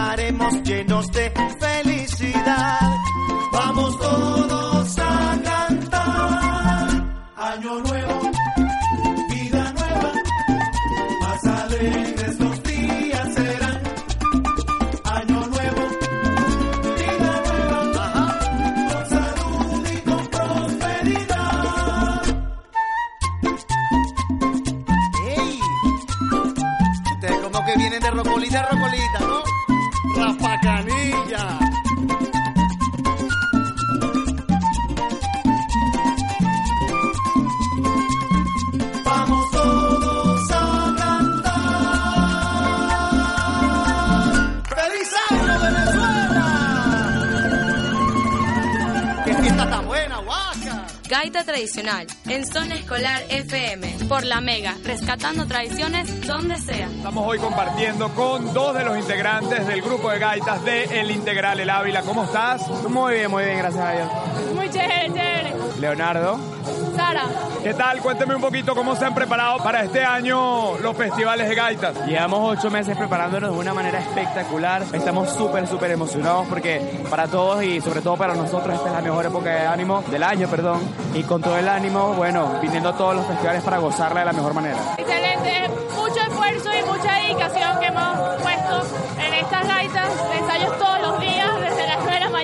Gaita 51.25 51.43
tradicional 51.43 52.05
en 52.27 52.45
Zona 52.45 52.75
Escolar 52.75 53.23
FM 53.29 54.05
por 54.07 54.23
la 54.23 54.41
Mega, 54.41 54.75
rescatando 54.83 55.47
tradiciones 55.47 56.27
donde 56.27 56.55
sea. 56.59 56.85
Estamos 56.85 57.27
hoy 57.27 57.39
compartiendo 57.39 58.13
con 58.13 58.53
dos 58.53 58.77
de 58.77 58.83
los 58.83 58.95
integrantes 58.95 59.65
del 59.65 59.81
grupo 59.81 60.11
de 60.11 60.19
gaitas 60.19 60.63
de 60.63 60.83
El 60.83 61.09
Integral 61.09 61.59
El 61.59 61.71
Ávila. 61.71 62.03
¿Cómo 62.03 62.25
estás? 62.25 62.69
Muy 62.87 63.15
bien, 63.15 63.31
muy 63.31 63.43
bien, 63.43 63.57
gracias 63.57 63.83
a 63.83 63.91
Dios. 63.93 64.07
Muy 64.53 64.69
chévere, 64.69 65.07
chévere. 65.07 65.53
Leonardo. 65.79 66.54
Sara. 66.95 67.23
¿Qué 67.63 67.73
tal? 67.73 67.99
Cuénteme 67.99 68.35
un 68.35 68.41
poquito 68.41 68.75
cómo 68.75 68.95
se 68.95 69.05
han 69.05 69.13
preparado 69.15 69.57
para 69.57 69.83
este 69.83 70.03
año 70.03 70.77
los 70.77 70.95
festivales 70.95 71.49
de 71.49 71.55
gaitas. 71.55 72.05
Llevamos 72.05 72.57
ocho 72.57 72.69
meses 72.69 72.95
preparándonos 72.97 73.51
de 73.51 73.57
una 73.57 73.73
manera 73.73 73.99
espectacular. 73.99 74.83
Estamos 74.93 75.33
súper, 75.33 75.67
súper 75.67 75.91
emocionados 75.91 76.47
porque 76.47 77.03
para 77.09 77.27
todos 77.27 77.63
y 77.63 77.81
sobre 77.81 78.01
todo 78.01 78.15
para 78.17 78.35
nosotros 78.35 78.75
esta 78.75 78.87
es 78.87 78.93
la 78.93 79.01
mejor 79.01 79.25
época 79.25 79.49
de 79.49 79.65
ánimo 79.67 80.03
del 80.09 80.23
año, 80.23 80.47
perdón. 80.47 80.81
Y 81.13 81.23
con 81.23 81.41
todo 81.41 81.57
el 81.57 81.67
ánimo, 81.67 82.13
bueno, 82.13 82.59
viniendo 82.61 82.89
a 82.89 82.97
todos 82.97 83.15
los 83.15 83.25
festivales 83.25 83.63
para 83.63 83.77
gozarla 83.79 84.21
de 84.21 84.25
la 84.27 84.33
mejor 84.33 84.53
manera. 84.53 84.77
Excelente. 84.97 85.69
Mucho 85.95 86.21
esfuerzo 86.21 86.69
y 86.73 86.83
mucha 86.83 87.15
dedicación 87.15 87.79
que 87.79 87.85
hemos 87.87 88.41
puesto 88.41 88.81
en 89.25 89.33
estas 89.33 89.67
gaitas. 89.67 90.09
Ensayos 90.39 90.77
todos 90.77 91.01
los 91.01 91.19
días, 91.19 91.49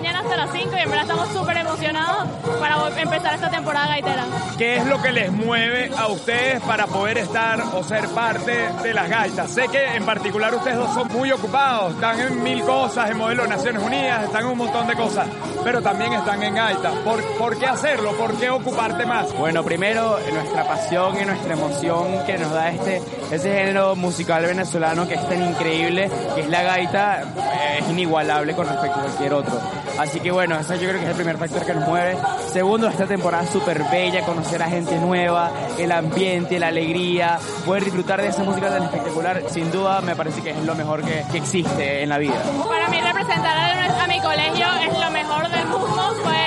mañana 0.01 0.21
hasta 0.21 0.35
las 0.35 0.51
5 0.51 0.69
y 0.77 0.79
en 0.79 0.89
verdad 0.89 1.03
estamos 1.03 1.29
súper 1.29 1.57
emocionados 1.57 2.27
para 2.59 2.99
empezar 2.99 3.35
esta 3.35 3.51
temporada 3.51 3.87
gaitera. 3.89 4.25
¿Qué 4.57 4.77
es 4.77 4.85
lo 4.87 4.99
que 4.99 5.11
les 5.11 5.31
mueve 5.31 5.91
a 5.95 6.07
ustedes 6.07 6.59
para 6.61 6.87
poder 6.87 7.19
estar 7.19 7.61
o 7.75 7.83
ser 7.83 8.07
parte 8.07 8.69
de 8.81 8.93
las 8.95 9.07
gaitas? 9.07 9.51
Sé 9.51 9.67
que 9.67 9.95
en 9.95 10.03
particular 10.03 10.55
ustedes 10.55 10.77
dos 10.77 10.91
son 10.95 11.07
muy 11.09 11.31
ocupados, 11.31 11.93
están 11.93 12.19
en 12.19 12.41
mil 12.41 12.63
cosas, 12.63 13.11
en 13.11 13.17
modelo 13.17 13.43
de 13.43 13.49
Naciones 13.49 13.83
Unidas, 13.83 14.23
están 14.23 14.41
en 14.41 14.47
un 14.47 14.57
montón 14.57 14.87
de 14.87 14.95
cosas, 14.95 15.27
pero 15.63 15.83
también 15.83 16.13
están 16.13 16.41
en 16.41 16.55
gaitas. 16.55 16.95
¿Por, 17.05 17.23
por 17.37 17.59
qué 17.59 17.67
hacerlo? 17.67 18.17
¿Por 18.17 18.33
qué 18.39 18.49
ocuparte 18.49 19.05
más? 19.05 19.31
Bueno, 19.33 19.63
primero 19.63 20.17
nuestra 20.33 20.67
pasión 20.67 21.15
y 21.21 21.25
nuestra 21.25 21.53
emoción 21.53 22.25
que 22.25 22.39
nos 22.39 22.51
da 22.51 22.71
este 22.71 23.03
ese 23.31 23.53
género 23.53 23.95
musical 23.95 24.45
venezolano 24.45 25.07
que 25.07 25.13
es 25.13 25.29
tan 25.29 25.41
increíble, 25.41 26.09
que 26.35 26.41
es 26.41 26.49
la 26.49 26.63
gaita, 26.63 27.21
eh, 27.21 27.79
es 27.79 27.89
inigualable 27.89 28.53
con 28.53 28.67
respecto 28.67 28.99
a 28.99 29.03
cualquier 29.03 29.33
otro. 29.33 29.61
Así 29.97 30.19
que 30.19 30.31
bueno, 30.31 30.59
eso 30.59 30.73
yo 30.75 30.89
creo 30.89 30.99
que 30.99 31.03
es 31.03 31.09
el 31.09 31.15
primer 31.15 31.37
factor 31.37 31.65
que 31.65 31.73
nos 31.73 31.87
mueve. 31.87 32.17
Segundo, 32.51 32.87
esta 32.87 33.05
temporada 33.05 33.45
súper 33.45 33.83
bella, 33.91 34.25
conocer 34.25 34.61
a 34.61 34.67
gente 34.67 34.97
nueva, 34.97 35.51
el 35.77 35.91
ambiente, 35.91 36.59
la 36.59 36.67
alegría, 36.67 37.39
poder 37.65 37.83
disfrutar 37.85 38.21
de 38.21 38.29
esa 38.29 38.43
música 38.43 38.69
tan 38.69 38.83
espectacular, 38.83 39.43
sin 39.49 39.71
duda 39.71 40.01
me 40.01 40.15
parece 40.15 40.41
que 40.41 40.51
es 40.51 40.63
lo 40.63 40.75
mejor 40.75 41.03
que, 41.03 41.23
que 41.31 41.37
existe 41.37 42.03
en 42.03 42.09
la 42.09 42.17
vida. 42.17 42.41
Para 42.67 42.87
mí 42.89 42.99
representar 42.99 43.57
a, 43.57 44.03
a 44.03 44.07
mi 44.07 44.19
colegio 44.19 44.65
es 44.87 44.99
lo 44.99 45.11
mejor 45.11 45.49
del 45.49 45.65
mundo, 45.67 46.15
poder 46.23 46.40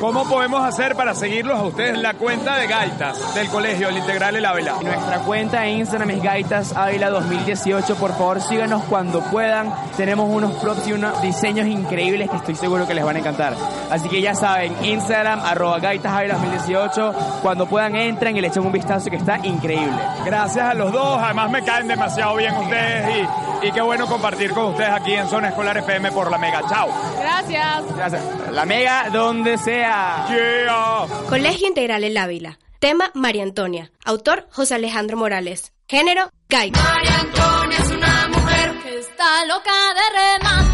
¿Cómo 0.00 0.24
podemos 0.28 0.64
hacer 0.64 0.94
para 0.96 1.14
seguirlos 1.14 1.58
a 1.58 1.62
ustedes 1.62 1.98
la 1.98 2.14
cuenta 2.14 2.56
de 2.56 2.66
gaitas 2.66 3.34
del 3.34 3.48
colegio, 3.48 3.88
el 3.88 3.98
Integral 3.98 4.36
El 4.36 4.44
Ávila? 4.44 4.74
Nuestra 4.82 5.18
cuenta 5.20 5.66
en 5.66 5.78
Instagram 5.78 6.10
es 6.10 6.22
Gaitas 6.22 6.76
Ávila 6.76 7.10
2018. 7.10 7.94
Por 7.96 8.12
favor, 8.12 8.40
síganos 8.40 8.82
cuando 8.84 9.20
puedan. 9.20 9.72
Tenemos 9.96 10.28
unos 10.30 10.52
props 10.54 10.88
y 10.88 10.92
unos 10.92 11.20
diseños 11.22 11.66
increíbles 11.66 12.30
que 12.30 12.36
estoy 12.36 12.54
seguro 12.54 12.86
que 12.86 12.94
les 12.94 13.04
van 13.04 13.16
a 13.16 13.18
encantar. 13.18 13.54
Así 13.90 14.08
que 14.08 14.20
ya 14.20 14.34
saben, 14.34 14.74
Instagram, 14.84 15.40
arroba 15.44 15.78
Gaitas 15.78 16.12
Ávila 16.12 16.34
2018. 16.34 17.14
Cuando 17.42 17.66
puedan, 17.66 17.94
entren 17.94 18.36
y 18.36 18.40
le 18.40 18.48
echen 18.48 18.64
un 18.64 18.72
vistazo 18.72 19.10
que 19.10 19.16
está 19.16 19.38
increíble. 19.44 19.96
Gracias 20.24 20.64
a 20.66 20.74
los 20.74 20.92
dos, 20.92 21.18
además 21.20 21.50
me 21.50 21.62
caen 21.62 21.88
demasiado 21.88 22.36
bien 22.36 22.54
ustedes 22.54 23.26
y, 23.62 23.66
y 23.68 23.72
qué 23.72 23.80
bueno 23.80 24.06
compartir 24.06 24.52
con 24.52 24.64
ustedes 24.66 24.90
aquí 24.90 25.12
en 25.14 25.28
Zona 25.28 25.48
Escolar 25.48 25.76
FM 25.76 26.10
por 26.12 26.30
la 26.30 26.38
Mega. 26.38 26.62
Chao. 26.68 26.88
Gracias. 27.20 27.96
Gracias. 27.96 28.22
La 28.50 28.64
Mega, 28.64 29.10
donde 29.12 29.58
sea. 29.58 29.73
Yeah. 29.74 31.06
Colegio 31.28 31.66
Integral 31.66 32.04
El 32.04 32.16
Ávila. 32.16 32.58
Tema 32.78 33.10
María 33.14 33.42
Antonia. 33.42 33.90
Autor 34.04 34.46
José 34.52 34.76
Alejandro 34.76 35.16
Morales. 35.16 35.72
Género 35.88 36.30
Gaita. 36.48 36.80
María 36.80 37.20
Antonia 37.20 37.78
es 37.78 37.90
una 37.90 38.28
mujer 38.28 38.72
que 38.84 38.98
está 38.98 39.44
loca 39.46 39.72
de 39.94 40.38
remate. 40.38 40.73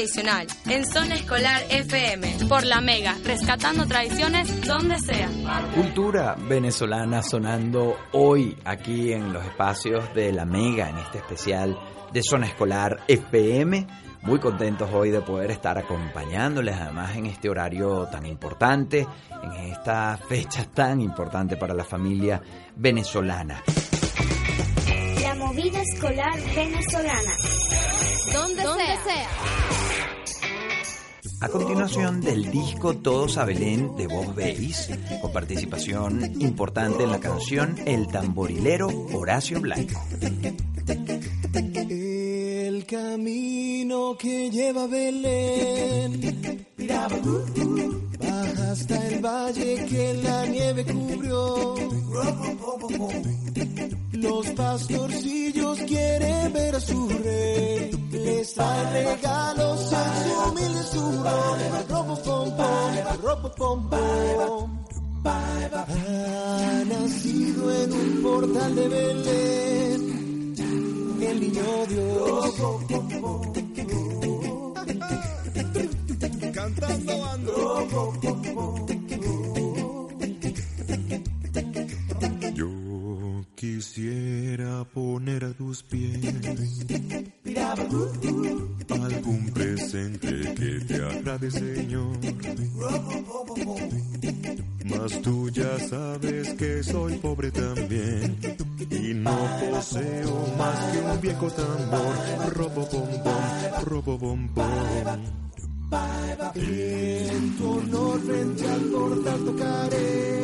Tradicional 0.00 0.46
en 0.66 0.86
Zona 0.86 1.14
Escolar 1.14 1.62
FM 1.68 2.46
por 2.48 2.64
la 2.64 2.80
Mega, 2.80 3.16
rescatando 3.22 3.86
tradiciones 3.86 4.66
donde 4.66 4.98
sea. 4.98 5.28
Cultura 5.74 6.36
venezolana 6.38 7.22
sonando 7.22 7.98
hoy 8.12 8.56
aquí 8.64 9.12
en 9.12 9.30
los 9.30 9.44
espacios 9.44 10.14
de 10.14 10.32
la 10.32 10.46
Mega, 10.46 10.88
en 10.88 10.96
este 10.96 11.18
especial 11.18 11.78
de 12.14 12.22
Zona 12.22 12.46
Escolar 12.46 13.00
FM. 13.08 13.86
Muy 14.22 14.38
contentos 14.38 14.88
hoy 14.90 15.10
de 15.10 15.20
poder 15.20 15.50
estar 15.50 15.76
acompañándoles, 15.76 16.76
además 16.76 17.14
en 17.16 17.26
este 17.26 17.50
horario 17.50 18.08
tan 18.10 18.24
importante, 18.24 19.06
en 19.42 19.52
esta 19.70 20.16
fecha 20.16 20.64
tan 20.64 21.02
importante 21.02 21.58
para 21.58 21.74
la 21.74 21.84
familia 21.84 22.40
venezolana. 22.74 23.62
La 25.22 25.34
movida 25.34 25.82
escolar 25.82 26.40
venezolana. 26.54 27.32
Donde, 28.32 28.62
sea. 28.62 29.79
A 31.40 31.48
continuación 31.48 32.20
del 32.20 32.50
disco 32.50 32.98
Todos 32.98 33.38
a 33.38 33.46
Belén 33.46 33.96
de 33.96 34.06
Bob 34.06 34.34
Babies, 34.34 34.90
con 35.22 35.32
participación 35.32 36.22
importante 36.40 37.04
en 37.04 37.10
la 37.10 37.18
canción 37.18 37.76
El 37.86 38.08
tamborilero 38.08 38.88
Horacio 39.14 39.58
Blanco. 39.58 39.98
El 42.80 42.86
camino 42.86 44.16
que 44.16 44.50
lleva 44.50 44.84
a 44.84 44.86
Belén. 44.86 46.66
Baja 48.18 48.70
hasta 48.72 49.06
el 49.06 49.20
valle 49.20 49.84
que 49.84 50.14
la 50.14 50.46
nieve 50.46 50.86
cubrió. 50.86 51.74
Los 54.12 54.50
pastorcillos 54.52 55.78
quieren 55.80 56.54
ver 56.54 56.74
a 56.76 56.80
su 56.80 57.06
rey. 57.06 57.90
Les 58.12 58.54
trae 58.54 59.04
regalos 59.04 59.92
en 59.92 60.24
su 60.24 60.32
humilde 60.48 60.82
suro. 60.84 61.30
Ha 65.76 66.84
nacido 66.88 67.74
en 67.74 67.92
un 67.92 68.22
portal 68.22 68.74
de 68.74 68.88
Belén. 68.88 70.09
El 71.22 71.40
niño 71.40 71.86
Dios. 71.86 72.54
Cantando 76.54 77.24
ando. 77.24 78.99
Quisiera 83.70 84.84
poner 84.84 85.44
a 85.44 85.52
tus 85.52 85.84
pies 85.84 86.18
algún 88.88 89.50
presente 89.54 90.54
que 90.54 90.80
te 90.88 90.96
agrade, 90.96 91.50
Señor. 91.52 92.16
Mas 94.84 95.22
tú 95.22 95.48
ya 95.50 95.78
sabes 95.88 96.54
que 96.54 96.82
soy 96.82 97.16
pobre 97.18 97.52
también 97.52 98.38
y 98.90 99.14
no 99.14 99.38
poseo 99.60 100.46
más 100.58 100.78
que 100.92 100.98
un 100.98 101.20
viejo 101.20 101.48
tambor. 101.50 102.54
Robo 102.54 102.88
bom 102.90 103.22
bom, 103.24 103.84
robo 103.84 104.18
bom 104.18 104.48
bom. 104.52 104.66
En 106.56 107.56
tu 107.56 107.70
honor 107.70 108.20
frente 108.20 108.68
al 108.68 108.80
portal 108.80 109.44
tocaré 109.44 110.40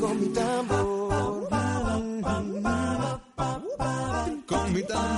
con 0.00 0.20
mi 0.20 0.28
tambor. 0.28 1.13
Con 3.36 4.72
mi 4.72 4.82
Con 4.82 5.14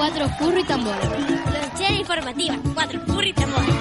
Cuatro 0.00 0.26
furro 0.30 0.58
y 0.58 0.64
tambores. 0.64 1.10
Lonchera 1.10 1.94
informativa. 1.94 2.58
Cuatro 2.72 3.00
furro 3.00 3.22
y 3.22 3.34
tambores. 3.34 3.74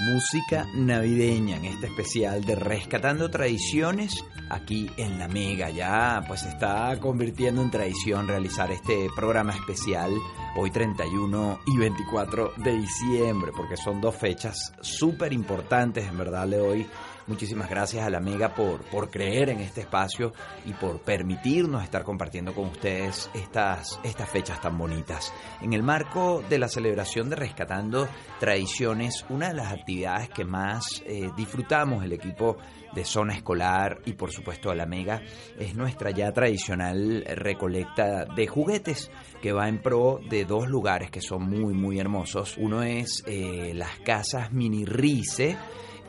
Música 0.00 0.66
navideña 0.74 1.56
en 1.56 1.64
este 1.64 1.86
especial 1.86 2.44
de 2.44 2.54
Rescatando 2.54 3.30
Tradiciones 3.30 4.22
aquí 4.50 4.90
en 4.98 5.18
La 5.18 5.26
Mega. 5.26 5.70
Ya 5.70 6.22
pues 6.28 6.42
está 6.42 7.00
convirtiendo 7.00 7.62
en 7.62 7.70
tradición 7.70 8.28
realizar 8.28 8.70
este 8.70 9.08
programa 9.16 9.54
especial 9.54 10.12
hoy 10.54 10.70
31 10.70 11.60
y 11.64 11.78
24 11.78 12.52
de 12.58 12.72
diciembre 12.72 13.52
porque 13.56 13.78
son 13.78 14.02
dos 14.02 14.16
fechas 14.16 14.74
súper 14.82 15.32
importantes. 15.32 16.06
En 16.06 16.18
verdad 16.18 16.46
le 16.46 16.58
doy 16.58 16.86
muchísimas 17.28 17.70
gracias 17.70 18.04
a 18.04 18.10
La 18.10 18.20
Mega 18.20 18.54
por, 18.54 18.82
por 18.84 19.10
creer 19.10 19.50
en 19.50 19.60
este 19.60 19.82
espacio 19.82 20.32
y 20.64 20.72
por 20.72 21.00
permitirnos 21.02 21.84
estar 21.84 22.02
compartiendo 22.02 22.54
con 22.54 22.66
ustedes 22.66 23.30
estas, 23.34 24.00
estas 24.02 24.28
fechas 24.28 24.60
tan 24.60 24.76
bonitas. 24.76 25.32
En 25.60 25.72
el 25.72 25.82
marco 25.82 26.42
de 26.48 26.58
la 26.58 26.68
celebración 26.68 27.28
de 27.30 27.36
Rescatando 27.36 28.08
Tradiciones, 28.40 29.24
una 29.28 29.48
de 29.48 29.54
las 29.54 29.72
actividades 29.72 30.30
que 30.30 30.44
más 30.44 31.02
eh, 31.06 31.30
disfrutamos 31.36 32.02
el 32.02 32.12
equipo 32.12 32.56
de 32.94 33.04
zona 33.04 33.34
escolar 33.34 34.00
y 34.06 34.14
por 34.14 34.32
supuesto 34.32 34.70
a 34.70 34.74
la 34.74 34.86
Mega 34.86 35.22
es 35.58 35.74
nuestra 35.74 36.10
ya 36.10 36.32
tradicional 36.32 37.24
recolecta 37.26 38.24
de 38.24 38.46
juguetes 38.46 39.10
que 39.42 39.52
va 39.52 39.68
en 39.68 39.82
pro 39.82 40.20
de 40.28 40.44
dos 40.44 40.68
lugares 40.68 41.10
que 41.10 41.20
son 41.20 41.42
muy 41.42 41.74
muy 41.74 41.98
hermosos. 41.98 42.56
Uno 42.56 42.82
es 42.82 43.22
eh, 43.26 43.72
las 43.74 43.98
casas 44.00 44.52
Mini 44.52 44.84
Rice 44.84 45.56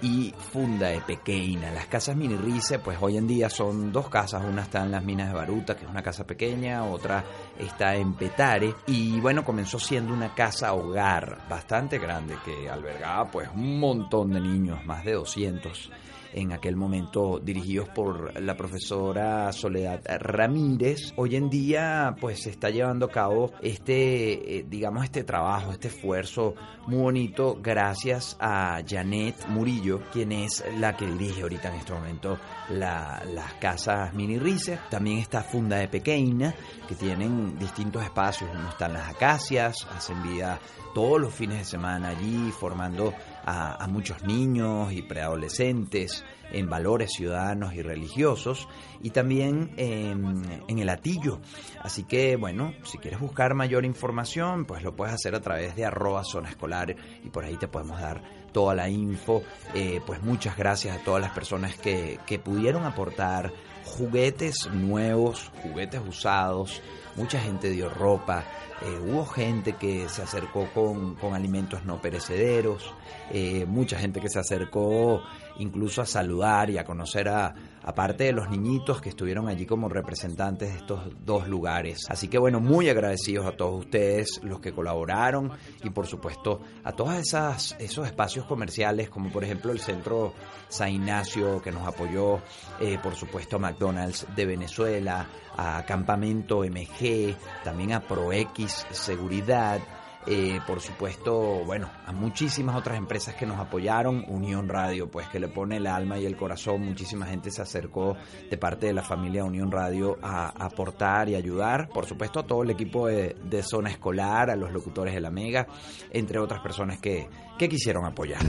y 0.01 0.33
Funda 0.51 0.88
de 0.88 1.01
Pequeña. 1.01 1.71
Las 1.71 1.88
casas 1.88 2.15
Mini 2.15 2.35
Rice, 2.35 2.79
pues 2.79 2.97
hoy 3.01 3.17
en 3.17 3.27
día 3.27 3.49
son 3.49 3.91
dos 3.91 4.09
casas, 4.09 4.43
una 4.43 4.63
está 4.63 4.83
en 4.83 4.91
las 4.91 5.03
minas 5.03 5.29
de 5.29 5.35
Baruta, 5.35 5.75
que 5.75 5.85
es 5.85 5.89
una 5.89 6.01
casa 6.01 6.25
pequeña, 6.25 6.83
otra 6.85 7.23
está 7.57 7.95
en 7.95 8.13
Petare, 8.13 8.73
y 8.88 9.19
bueno, 9.19 9.43
comenzó 9.43 9.79
siendo 9.79 10.13
una 10.13 10.33
casa 10.33 10.73
hogar 10.73 11.47
bastante 11.49 11.99
grande 11.99 12.38
que 12.45 12.69
albergaba 12.69 13.29
pues 13.29 13.49
un 13.53 13.79
montón 13.79 14.31
de 14.31 14.39
niños, 14.39 14.85
más 14.85 15.03
de 15.03 15.13
200 15.13 15.91
en 16.34 16.52
aquel 16.52 16.76
momento 16.76 17.39
dirigidos 17.39 17.89
por 17.89 18.39
la 18.42 18.56
profesora 18.56 19.52
Soledad 19.52 20.02
Ramírez. 20.20 21.13
Hoy 21.15 21.36
en 21.36 21.50
día 21.50 22.15
pues 22.20 22.44
se 22.44 22.50
está 22.50 22.70
llevando 22.70 23.08
a 23.08 23.12
cabo 23.12 23.52
este, 23.62 24.58
eh, 24.60 24.65
digamos, 24.68 25.04
este 25.04 25.24
trabajo, 25.24 25.72
este 25.72 25.88
esfuerzo 25.89 26.56
muy 26.88 27.00
bonito 27.00 27.58
gracias 27.62 28.38
a 28.39 28.82
Janet 28.88 29.48
Murillo, 29.48 30.02
quien 30.12 30.32
es 30.32 30.63
la 30.80 30.96
que 30.96 31.06
dirige 31.06 31.42
ahorita 31.42 31.70
en 31.70 31.76
este 31.80 31.94
momento 31.94 32.38
la- 32.70 33.24
las 33.34 33.54
casas 33.56 34.13
Mini 34.13 34.38
Rice. 34.39 34.80
También 34.89 35.18
está 35.20 35.42
Funda 35.44 35.78
de 35.78 35.88
Pequeña, 35.88 36.54
que 36.88 36.96
tienen 36.96 37.58
distintos 37.60 38.04
espacios. 38.04 38.50
Uno 38.54 38.70
están 38.70 38.94
las 38.94 39.10
acacias, 39.10 39.76
hacen 39.96 40.22
vida 40.24 40.60
todos 40.94 41.22
los 41.22 41.34
fines 41.34 41.60
de 41.60 41.65
semana 41.65 42.10
allí, 42.10 42.52
formando 42.52 43.13
a, 43.49 43.88
muchos 43.88 44.23
niños 44.23 44.91
y 44.93 45.01
preadolescentes 45.01 46.23
en 46.51 46.69
valores 46.69 47.12
ciudadanos 47.12 47.73
y 47.73 47.81
religiosos, 47.81 48.67
y 49.01 49.12
también 49.12 49.71
en, 49.77 50.63
en 50.67 50.79
el 50.79 50.89
Atillo. 50.89 51.39
Así 51.81 52.03
que, 52.03 52.35
bueno, 52.35 52.73
si 52.83 52.97
quieres 52.97 53.19
buscar 53.19 53.53
mayor 53.53 53.85
información, 53.85 54.65
pues 54.65 54.83
lo 54.83 54.95
puedes 54.95 55.13
hacer 55.13 55.35
a 55.35 55.41
través 55.41 55.75
de 55.75 55.85
arroba 55.85 56.23
zona 56.23 56.49
escolar 56.49 56.95
y 57.23 57.29
por 57.29 57.43
ahí 57.43 57.55
te 57.57 57.67
podemos 57.67 57.99
dar 57.99 58.23
toda 58.51 58.75
la 58.75 58.89
info. 58.89 59.43
Eh, 59.73 60.01
pues 60.05 60.21
muchas 60.23 60.57
gracias 60.57 60.97
a 60.97 61.03
todas 61.03 61.21
las 61.21 61.31
personas 61.31 61.75
que, 61.77 62.19
que 62.25 62.39
pudieron 62.39 62.83
aportar 62.83 63.51
juguetes 63.85 64.69
nuevos, 64.71 65.51
juguetes 65.62 66.01
usados, 66.07 66.81
mucha 67.15 67.39
gente 67.39 67.69
dio 67.69 67.89
ropa, 67.89 68.43
eh, 68.82 69.00
hubo 69.00 69.26
gente 69.26 69.74
que 69.74 70.08
se 70.10 70.22
acercó 70.22 70.67
con, 70.74 71.15
con 71.15 71.34
alimentos 71.34 71.84
no 71.86 72.02
perecederos, 72.02 72.93
eh, 73.32 73.65
mucha 73.67 74.00
gente 74.00 74.22
que 74.22 74.30
se 74.30 74.39
acercó 74.39 75.22
incluso 75.60 76.02
a 76.02 76.06
saludar 76.06 76.69
y 76.69 76.78
a 76.78 76.84
conocer 76.84 77.30
a, 77.30 77.54
aparte 77.84 78.26
de 78.26 78.34
los 78.34 78.50
niñitos 78.50 79.02
que 79.02 79.10
estuvieron 79.10 79.48
allí 79.48 79.65
como 79.65 79.89
representantes 79.89 80.72
de 80.72 80.78
estos 80.78 81.02
dos 81.26 81.48
lugares. 81.48 82.06
Así 82.10 82.28
que 82.28 82.38
bueno, 82.38 82.60
muy 82.60 82.89
agradecidos 82.89 83.45
a 83.45 83.56
todos 83.56 83.86
ustedes, 83.86 84.41
los 84.43 84.60
que 84.60 84.74
colaboraron 84.74 85.52
y 85.84 85.89
por 85.89 86.08
supuesto 86.08 86.62
a 86.84 86.91
todos 86.91 87.15
esas, 87.15 87.76
esos 87.80 88.06
espacios 88.08 88.45
comerciales 88.45 89.10
como 89.10 89.32
por 89.32 89.43
ejemplo 89.43 89.72
el 89.72 89.80
Centro 89.80 90.34
San 90.67 90.89
Ignacio 90.89 91.62
que 91.62 91.72
nos 91.72 91.88
apoyó, 91.88 92.39
eh, 92.80 92.98
por 93.02 93.15
supuesto 93.15 93.58
a 93.58 93.60
McDonald's 93.60 94.28
de 94.36 94.45
Venezuela, 94.45 95.28
a 95.56 95.84
Campamento 95.86 96.63
MG, 96.63 97.36
también 97.63 97.93
a 97.93 98.02
ProX 98.02 98.86
Seguridad, 98.91 99.80
eh, 100.27 100.60
por 100.67 100.82
supuesto, 100.82 101.63
bueno, 101.65 101.89
a 102.05 102.12
muchísimas 102.12 102.75
otras 102.75 102.97
empresas 102.97 103.36
que 103.36 103.45
nos 103.45 103.60
apoyaron, 103.60 104.25
Unión 104.27 104.67
Radio, 104.67 105.10
pues 105.10 105.27
que 105.29 105.39
le 105.39 105.47
pone 105.47 105.77
el 105.77 105.88
alma 105.88 106.19
y 106.19 106.25
el 106.25 106.36
corazón, 106.36 106.82
muchísima 106.82 107.25
gente 107.25 107.51
se 107.51 107.62
acercó 107.62 108.17
de 108.49 108.58
parte 108.58 108.88
de 108.88 108.93
la 108.93 109.01
familia 109.01 109.43
Unión 109.43 109.71
Radio 109.71 110.17
a 110.21 110.49
aportar 110.65 111.29
y 111.29 111.36
ayudar, 111.36 111.89
por 111.89 112.05
supuesto 112.05 112.41
a 112.41 112.45
todo 112.45 112.63
el 112.63 112.69
equipo 112.69 113.08
de, 113.08 113.36
de 113.43 113.63
zona 113.63 113.89
escolar, 113.89 114.49
a 114.49 114.55
los 114.55 114.71
locutores 114.71 115.13
de 115.13 115.21
la 115.21 115.32
Mega, 115.32 115.67
entre 116.12 116.39
otras 116.39 116.62
personas 116.62 116.99
que, 116.99 117.29
que 117.58 117.69
quisieron 117.69 118.05
apoyar. 118.05 118.41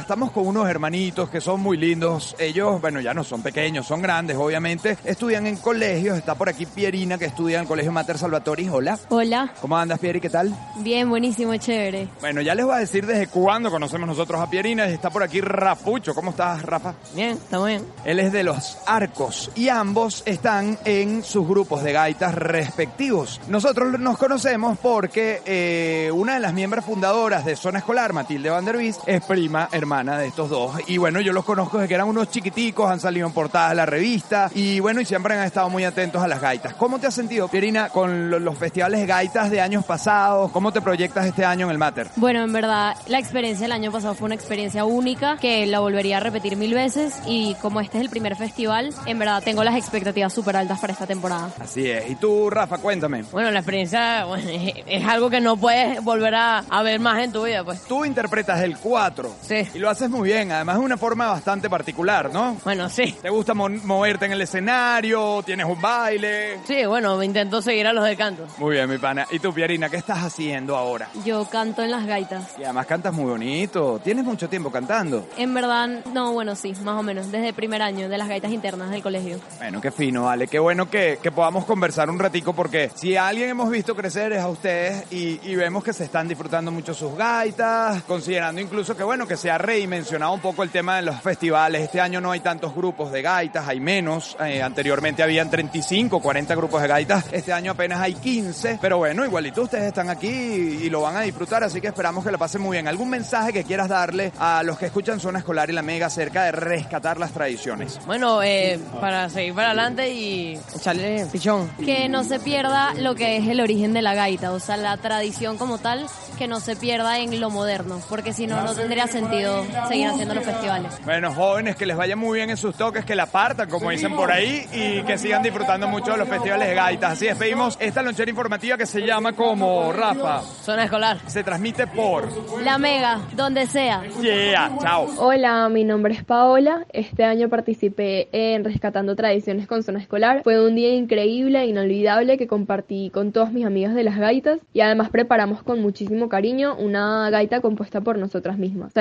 Estamos 0.01 0.31
con 0.31 0.47
unos 0.47 0.67
hermanitos 0.67 1.29
que 1.29 1.39
son 1.39 1.61
muy 1.61 1.77
lindos. 1.77 2.35
Ellos, 2.39 2.81
bueno, 2.81 2.99
ya 3.01 3.13
no 3.13 3.23
son 3.23 3.43
pequeños, 3.43 3.85
son 3.85 4.01
grandes, 4.01 4.35
obviamente. 4.35 4.97
Estudian 5.05 5.45
en 5.45 5.57
colegios. 5.57 6.17
Está 6.17 6.33
por 6.33 6.49
aquí 6.49 6.65
Pierina, 6.65 7.19
que 7.19 7.25
estudia 7.25 7.57
en 7.57 7.61
el 7.61 7.67
Colegio 7.67 7.91
Mater 7.91 8.17
Salvatori. 8.17 8.67
Hola. 8.67 8.97
Hola, 9.09 9.53
¿Cómo 9.61 9.77
andas, 9.77 9.99
Pieri? 9.99 10.19
¿Qué 10.19 10.29
tal? 10.29 10.53
bien, 10.79 11.07
buenísimo, 11.07 11.55
chévere. 11.55 12.07
Bueno, 12.19 12.41
ya 12.41 12.55
les 12.55 12.65
voy 12.65 12.75
a 12.75 12.79
decir 12.79 13.05
desde 13.05 13.27
cuándo 13.27 13.69
conocemos 13.69 14.07
nosotros 14.07 14.41
a 14.41 14.49
Pierina. 14.49 14.85
Está 14.87 15.11
por 15.11 15.21
aquí 15.21 15.39
Rapucho. 15.39 16.15
¿Cómo 16.15 16.31
estás, 16.31 16.63
Rafa? 16.63 16.95
Bien, 17.13 17.31
está 17.31 17.63
bien. 17.63 17.85
Él 18.03 18.19
es 18.19 18.31
de 18.33 18.43
los 18.43 18.79
arcos 18.87 19.51
y 19.55 19.69
ambos 19.69 20.23
están 20.25 20.79
en 20.83 21.23
sus 21.23 21.47
grupos 21.47 21.83
de 21.83 21.93
gaitas 21.93 22.33
respectivos. 22.33 23.39
Nosotros 23.47 23.99
nos 23.99 24.17
conocemos 24.17 24.79
porque 24.79 25.43
eh, 25.45 26.09
una 26.11 26.33
de 26.33 26.39
las 26.39 26.53
miembros 26.53 26.85
fundadoras 26.85 27.45
de 27.45 27.55
Zona 27.55 27.79
Escolar, 27.79 28.13
Matilde 28.13 28.49
Van 28.49 28.65
der 28.65 28.77
Vis, 28.77 28.97
es 29.05 29.23
prima 29.23 29.69
hermana 29.71 29.90
de 29.91 30.27
estos 30.27 30.49
dos. 30.49 30.71
Y 30.87 30.97
bueno, 30.97 31.19
yo 31.19 31.33
los 31.33 31.43
conozco 31.43 31.77
desde 31.77 31.89
que 31.89 31.95
eran 31.95 32.07
unos 32.07 32.29
chiquiticos, 32.31 32.89
han 32.89 33.01
salido 33.01 33.27
en 33.27 33.33
portadas 33.33 33.71
de 33.71 33.75
la 33.75 33.85
revista 33.85 34.49
y 34.55 34.79
bueno, 34.79 35.01
y 35.01 35.05
siempre 35.05 35.37
han 35.37 35.43
estado 35.43 35.69
muy 35.69 35.83
atentos 35.83 36.23
a 36.23 36.29
las 36.29 36.39
gaitas. 36.39 36.73
¿Cómo 36.75 36.97
te 36.97 37.07
has 37.07 37.13
sentido, 37.13 37.49
Pierina, 37.49 37.89
con 37.89 38.29
lo- 38.31 38.39
los 38.39 38.57
festivales 38.57 39.01
de 39.01 39.05
gaitas 39.05 39.51
de 39.51 39.59
años 39.59 39.83
pasados? 39.83 40.49
¿Cómo 40.51 40.71
te 40.71 40.79
proyectas 40.81 41.25
este 41.25 41.43
año 41.43 41.65
en 41.65 41.71
el 41.73 41.77
Mater? 41.77 42.07
Bueno, 42.15 42.41
en 42.41 42.53
verdad, 42.53 42.95
la 43.07 43.19
experiencia 43.19 43.65
del 43.65 43.73
año 43.73 43.91
pasado 43.91 44.13
fue 44.15 44.27
una 44.27 44.35
experiencia 44.35 44.85
única 44.85 45.35
que 45.37 45.65
la 45.65 45.81
volvería 45.81 46.17
a 46.17 46.19
repetir 46.21 46.55
mil 46.55 46.73
veces 46.73 47.13
y 47.27 47.55
como 47.55 47.81
este 47.81 47.97
es 47.97 48.03
el 48.05 48.09
primer 48.09 48.37
festival, 48.37 48.93
en 49.05 49.19
verdad 49.19 49.43
tengo 49.43 49.61
las 49.65 49.75
expectativas 49.75 50.31
súper 50.31 50.55
altas 50.55 50.79
para 50.79 50.93
esta 50.93 51.05
temporada. 51.05 51.49
Así 51.59 51.89
es. 51.89 52.09
Y 52.09 52.15
tú, 52.15 52.49
Rafa, 52.49 52.77
cuéntame. 52.77 53.23
Bueno, 53.29 53.51
la 53.51 53.59
experiencia 53.59 54.23
bueno, 54.25 54.49
es, 54.49 54.73
es 54.87 55.05
algo 55.05 55.29
que 55.29 55.41
no 55.41 55.57
puedes 55.57 56.01
volver 56.01 56.33
a, 56.35 56.59
a 56.59 56.81
ver 56.81 57.01
más 57.01 57.19
en 57.19 57.33
tu 57.33 57.43
vida, 57.43 57.65
pues. 57.65 57.81
Tú 57.83 58.05
interpretas 58.05 58.61
el 58.61 58.77
4. 58.77 59.35
Sí. 59.41 59.67
Y 59.73 59.79
lo 59.81 59.89
haces 59.89 60.09
muy 60.09 60.29
bien. 60.29 60.51
Además, 60.51 60.77
es 60.77 60.83
una 60.83 60.97
forma 60.97 61.27
bastante 61.27 61.69
particular, 61.69 62.31
¿no? 62.31 62.57
Bueno, 62.63 62.87
sí. 62.89 63.15
¿Te 63.21 63.29
gusta 63.29 63.53
mo- 63.53 63.67
moverte 63.69 64.25
en 64.25 64.31
el 64.33 64.41
escenario? 64.41 65.43
¿Tienes 65.45 65.65
un 65.65 65.81
baile? 65.81 66.59
Sí, 66.65 66.85
bueno, 66.85 67.21
intento 67.23 67.61
seguir 67.61 67.87
a 67.87 67.93
los 67.93 68.05
de 68.05 68.15
canto. 68.15 68.45
Muy 68.57 68.75
bien, 68.75 68.89
mi 68.89 68.97
pana. 68.97 69.27
¿Y 69.31 69.39
tú, 69.39 69.53
Pierina, 69.53 69.89
qué 69.89 69.97
estás 69.97 70.19
haciendo 70.23 70.77
ahora? 70.77 71.09
Yo 71.25 71.45
canto 71.49 71.81
en 71.83 71.91
las 71.91 72.05
gaitas. 72.05 72.55
Y 72.59 72.63
además 72.63 72.85
cantas 72.85 73.13
muy 73.13 73.25
bonito. 73.31 73.99
¿Tienes 74.03 74.23
mucho 74.23 74.47
tiempo 74.49 74.71
cantando? 74.71 75.27
En 75.37 75.53
verdad, 75.53 75.87
no, 76.13 76.31
bueno, 76.33 76.55
sí, 76.55 76.73
más 76.83 76.99
o 76.99 77.03
menos, 77.03 77.31
desde 77.31 77.49
el 77.49 77.53
primer 77.53 77.81
año 77.81 78.07
de 78.09 78.17
las 78.17 78.27
gaitas 78.27 78.51
internas 78.51 78.89
del 78.91 79.01
colegio. 79.01 79.39
Bueno, 79.57 79.81
qué 79.81 79.91
fino, 79.91 80.23
vale. 80.25 80.47
Qué 80.47 80.59
bueno 80.59 80.89
que, 80.89 81.19
que 81.21 81.31
podamos 81.31 81.65
conversar 81.65 82.09
un 82.09 82.19
ratico 82.19 82.53
porque 82.53 82.91
si 82.95 83.15
a 83.15 83.27
alguien 83.27 83.49
hemos 83.49 83.69
visto 83.69 83.95
crecer 83.95 84.33
es 84.33 84.39
a 84.41 84.47
ustedes 84.47 85.05
y, 85.11 85.39
y 85.43 85.55
vemos 85.55 85.83
que 85.83 85.93
se 85.93 86.03
están 86.03 86.27
disfrutando 86.27 86.71
mucho 86.71 86.93
sus 86.93 87.15
gaitas, 87.15 88.03
considerando 88.03 88.61
incluso 88.61 88.95
que 88.95 89.03
bueno, 89.03 89.27
que 89.27 89.37
se 89.37 89.49
ha 89.49 89.57
redimensionado 89.71 90.33
un 90.33 90.41
poco 90.41 90.63
el 90.63 90.69
tema 90.69 90.97
de 90.97 91.01
los 91.01 91.21
festivales. 91.21 91.83
Este 91.83 92.01
año 92.01 92.19
no 92.19 92.29
hay 92.31 92.41
tantos 92.41 92.75
grupos 92.75 93.09
de 93.09 93.21
gaitas, 93.21 93.69
hay 93.69 93.79
menos. 93.79 94.35
Eh, 94.45 94.61
anteriormente 94.61 95.23
habían 95.23 95.49
35, 95.49 96.19
40 96.19 96.55
grupos 96.55 96.81
de 96.81 96.89
gaitas. 96.89 97.25
Este 97.31 97.53
año 97.53 97.71
apenas 97.71 98.01
hay 98.01 98.15
15. 98.15 98.79
Pero 98.81 98.97
bueno, 98.97 99.23
igualito 99.23 99.61
ustedes 99.61 99.85
están 99.85 100.09
aquí 100.09 100.27
y, 100.27 100.83
y 100.83 100.89
lo 100.89 100.99
van 100.99 101.15
a 101.15 101.21
disfrutar, 101.21 101.63
así 101.63 101.79
que 101.79 101.87
esperamos 101.87 102.25
que 102.25 102.31
la 102.31 102.37
pasen 102.37 102.61
muy 102.61 102.75
bien. 102.75 102.89
¿Algún 102.89 103.09
mensaje 103.09 103.53
que 103.53 103.63
quieras 103.63 103.87
darle 103.87 104.33
a 104.39 104.61
los 104.63 104.77
que 104.77 104.87
escuchan 104.87 105.21
Zona 105.21 105.39
Escolar 105.39 105.69
y 105.69 105.73
la 105.73 105.81
Mega 105.81 106.07
acerca 106.07 106.43
de 106.43 106.51
rescatar 106.51 107.17
las 107.17 107.31
tradiciones? 107.31 107.97
Bueno, 108.05 108.43
eh, 108.43 108.77
para 108.99 109.29
seguir 109.29 109.53
para 109.53 109.67
adelante 109.67 110.11
y 110.11 110.59
echarle 110.75 111.27
pichón. 111.31 111.69
Que 111.77 112.09
no 112.09 112.25
se 112.25 112.41
pierda 112.41 112.93
lo 112.95 113.15
que 113.15 113.37
es 113.37 113.47
el 113.47 113.61
origen 113.61 113.93
de 113.93 114.01
la 114.01 114.15
gaita, 114.15 114.51
o 114.51 114.59
sea, 114.59 114.75
la 114.75 114.97
tradición 114.97 115.57
como 115.57 115.77
tal, 115.77 116.07
que 116.37 116.49
no 116.49 116.59
se 116.59 116.75
pierda 116.75 117.19
en 117.19 117.39
lo 117.39 117.49
moderno, 117.49 118.01
porque 118.09 118.33
si 118.33 118.47
no, 118.47 118.61
no 118.63 118.73
tendría 118.73 119.07
sentido 119.07 119.50
seguir 119.87 120.07
haciendo 120.07 120.33
los 120.35 120.43
festivales. 120.43 121.01
Bueno, 121.03 121.31
jóvenes, 121.33 121.75
que 121.75 121.85
les 121.85 121.97
vaya 121.97 122.15
muy 122.15 122.39
bien 122.39 122.49
en 122.49 122.57
sus 122.57 122.75
toques, 122.75 123.05
que 123.05 123.15
la 123.15 123.25
partan, 123.25 123.69
como 123.69 123.89
dicen 123.89 124.15
por 124.15 124.31
ahí, 124.31 124.65
y 124.71 125.03
que 125.03 125.17
sigan 125.17 125.43
disfrutando 125.43 125.87
mucho 125.87 126.11
de 126.11 126.17
los 126.17 126.27
festivales 126.27 126.67
de 126.67 126.75
gaitas. 126.75 127.13
Así 127.13 127.25
despedimos 127.25 127.77
esta 127.79 128.01
lonchera 128.01 128.29
informativa 128.29 128.77
que 128.77 128.85
se 128.85 129.01
llama 129.01 129.33
como 129.33 129.91
Rafa. 129.91 130.41
Zona 130.41 130.85
escolar. 130.85 131.17
Se 131.27 131.43
transmite 131.43 131.87
por. 131.87 132.27
La 132.63 132.77
Mega, 132.77 133.19
donde 133.35 133.65
sea. 133.65 134.03
Yeah, 134.21 134.71
chao. 134.81 135.07
Hola, 135.17 135.69
mi 135.69 135.83
nombre 135.83 136.13
es 136.13 136.23
Paola. 136.23 136.85
Este 136.93 137.23
año 137.23 137.49
participé 137.49 138.29
en 138.31 138.63
Rescatando 138.63 139.15
Tradiciones 139.15 139.67
con 139.67 139.83
Zona 139.83 139.99
Escolar. 139.99 140.41
Fue 140.43 140.65
un 140.65 140.75
día 140.75 140.93
increíble 140.93 141.61
e 141.61 141.67
inolvidable 141.67 142.37
que 142.37 142.47
compartí 142.47 143.09
con 143.09 143.31
todos 143.31 143.51
mis 143.51 143.65
amigos 143.65 143.93
de 143.93 144.03
las 144.03 144.17
gaitas 144.17 144.59
y 144.73 144.81
además 144.81 145.09
preparamos 145.09 145.63
con 145.63 145.81
muchísimo 145.81 146.29
cariño 146.29 146.75
una 146.75 147.29
gaita 147.29 147.61
compuesta 147.61 148.01
por 148.01 148.17
nosotras 148.17 148.57
mismas. 148.57 148.93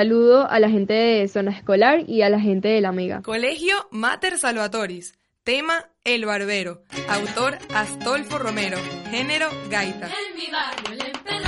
A 0.47 0.59
la 0.59 0.69
gente 0.69 0.93
de 0.93 1.27
Zona 1.27 1.51
Escolar 1.51 2.09
y 2.09 2.21
a 2.21 2.29
la 2.29 2.39
gente 2.39 2.67
de 2.67 2.81
la 2.81 2.91
Mega. 2.91 3.21
Colegio 3.21 3.75
Mater 3.91 4.37
Salvatoris. 4.37 5.13
Tema 5.43 5.89
El 6.03 6.25
Barbero. 6.25 6.83
Autor 7.09 7.57
Astolfo 7.73 8.37
Romero. 8.37 8.77
Género 9.09 9.49
Gaita. 9.69 10.07
En 10.07 10.35
mi 10.35 10.47
barrio, 10.51 11.40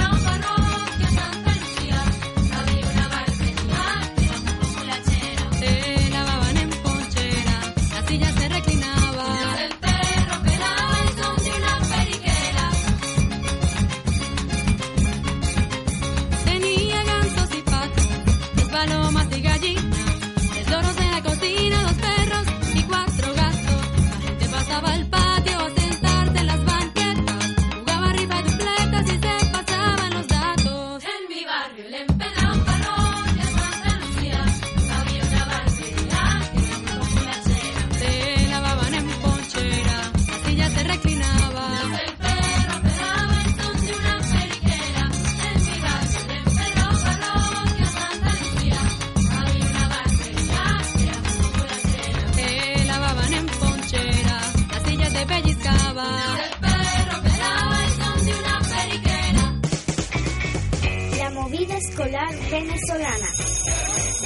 venezolana. 62.52 63.28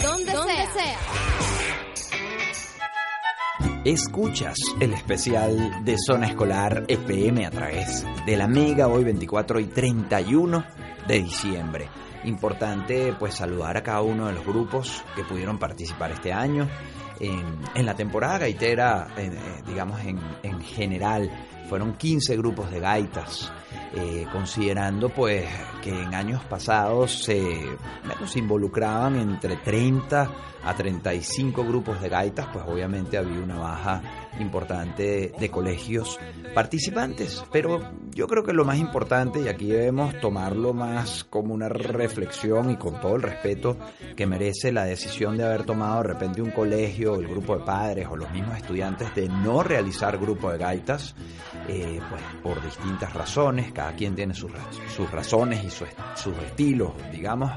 Donde, 0.03 0.31
sea. 0.31 0.99
Escuchas 3.83 4.57
el 4.79 4.93
especial 4.93 5.83
de 5.83 5.95
Zona 5.97 6.27
Escolar 6.27 6.85
FM 6.87 7.45
a 7.45 7.51
través 7.51 8.05
de 8.25 8.37
la 8.37 8.47
Mega 8.47 8.87
hoy 8.87 9.03
24 9.03 9.59
y 9.59 9.65
31 9.65 10.65
de 11.07 11.19
diciembre. 11.19 11.89
Importante 12.25 13.13
pues 13.17 13.35
saludar 13.35 13.77
a 13.77 13.83
cada 13.83 14.01
uno 14.01 14.27
de 14.27 14.33
los 14.33 14.45
grupos 14.45 15.03
que 15.15 15.23
pudieron 15.23 15.57
participar 15.57 16.11
este 16.11 16.33
año 16.33 16.67
en, 17.19 17.85
la 17.85 17.95
temporada 17.95 18.39
gaitera, 18.39 19.07
eh, 19.17 19.31
eh, 19.33 19.63
digamos 19.67 20.01
en, 20.01 20.19
en 20.43 20.61
general, 20.61 21.29
fueron 21.69 21.93
15 21.93 22.37
grupos 22.37 22.71
de 22.71 22.79
gaitas. 22.79 23.51
eh, 23.93 24.25
considerando 24.31 25.09
pues 25.09 25.45
que 25.81 25.89
en 25.89 26.13
años 26.13 26.43
pasados 26.43 27.23
se, 27.23 27.41
bueno, 28.05 28.27
se 28.27 28.39
involucraban 28.39 29.15
entre 29.15 29.55
30 29.57 30.29
a 30.63 30.75
35 30.75 31.63
grupos 31.63 32.01
de 32.01 32.09
gaitas, 32.09 32.47
pues 32.51 32.65
obviamente 32.67 33.17
había 33.17 33.39
una 33.39 33.57
baja 33.57 34.01
importante 34.39 35.31
de 35.39 35.49
colegios 35.49 36.19
participantes. 36.53 37.43
Pero 37.53 37.91
yo 38.13 38.27
creo 38.27 38.43
que 38.43 38.51
lo 38.51 38.65
más 38.65 38.77
importante, 38.77 39.41
y 39.41 39.47
aquí 39.47 39.67
debemos 39.67 40.19
tomarlo 40.19 40.73
más 40.73 41.23
como 41.23 41.53
una 41.53 41.69
reflexión 41.69 42.71
y 42.71 42.75
con 42.75 42.99
todo 42.99 43.15
el 43.15 43.21
respeto 43.21 43.77
que 44.17 44.27
merece 44.27 44.73
la 44.73 44.83
decisión 44.83 45.37
de 45.37 45.45
haber 45.45 45.63
tomado 45.63 46.01
de 46.01 46.09
repente 46.09 46.41
un 46.41 46.51
colegio, 46.51 47.06
el 47.15 47.27
grupo 47.27 47.57
de 47.57 47.63
padres 47.63 48.07
o 48.09 48.15
los 48.15 48.29
mismos 48.31 48.57
estudiantes 48.57 49.13
de 49.15 49.27
no 49.29 49.63
realizar 49.63 50.17
grupo 50.17 50.51
de 50.51 50.57
gaitas, 50.57 51.15
eh, 51.67 51.99
pues 52.09 52.21
por 52.43 52.63
distintas 52.63 53.13
razones, 53.13 53.71
cada 53.71 53.93
quien 53.93 54.15
tiene 54.15 54.33
sus, 54.33 54.51
sus 54.95 55.09
razones 55.11 55.63
y 55.63 55.69
sus, 55.69 55.87
sus 56.15 56.37
estilos, 56.39 56.91
digamos, 57.11 57.51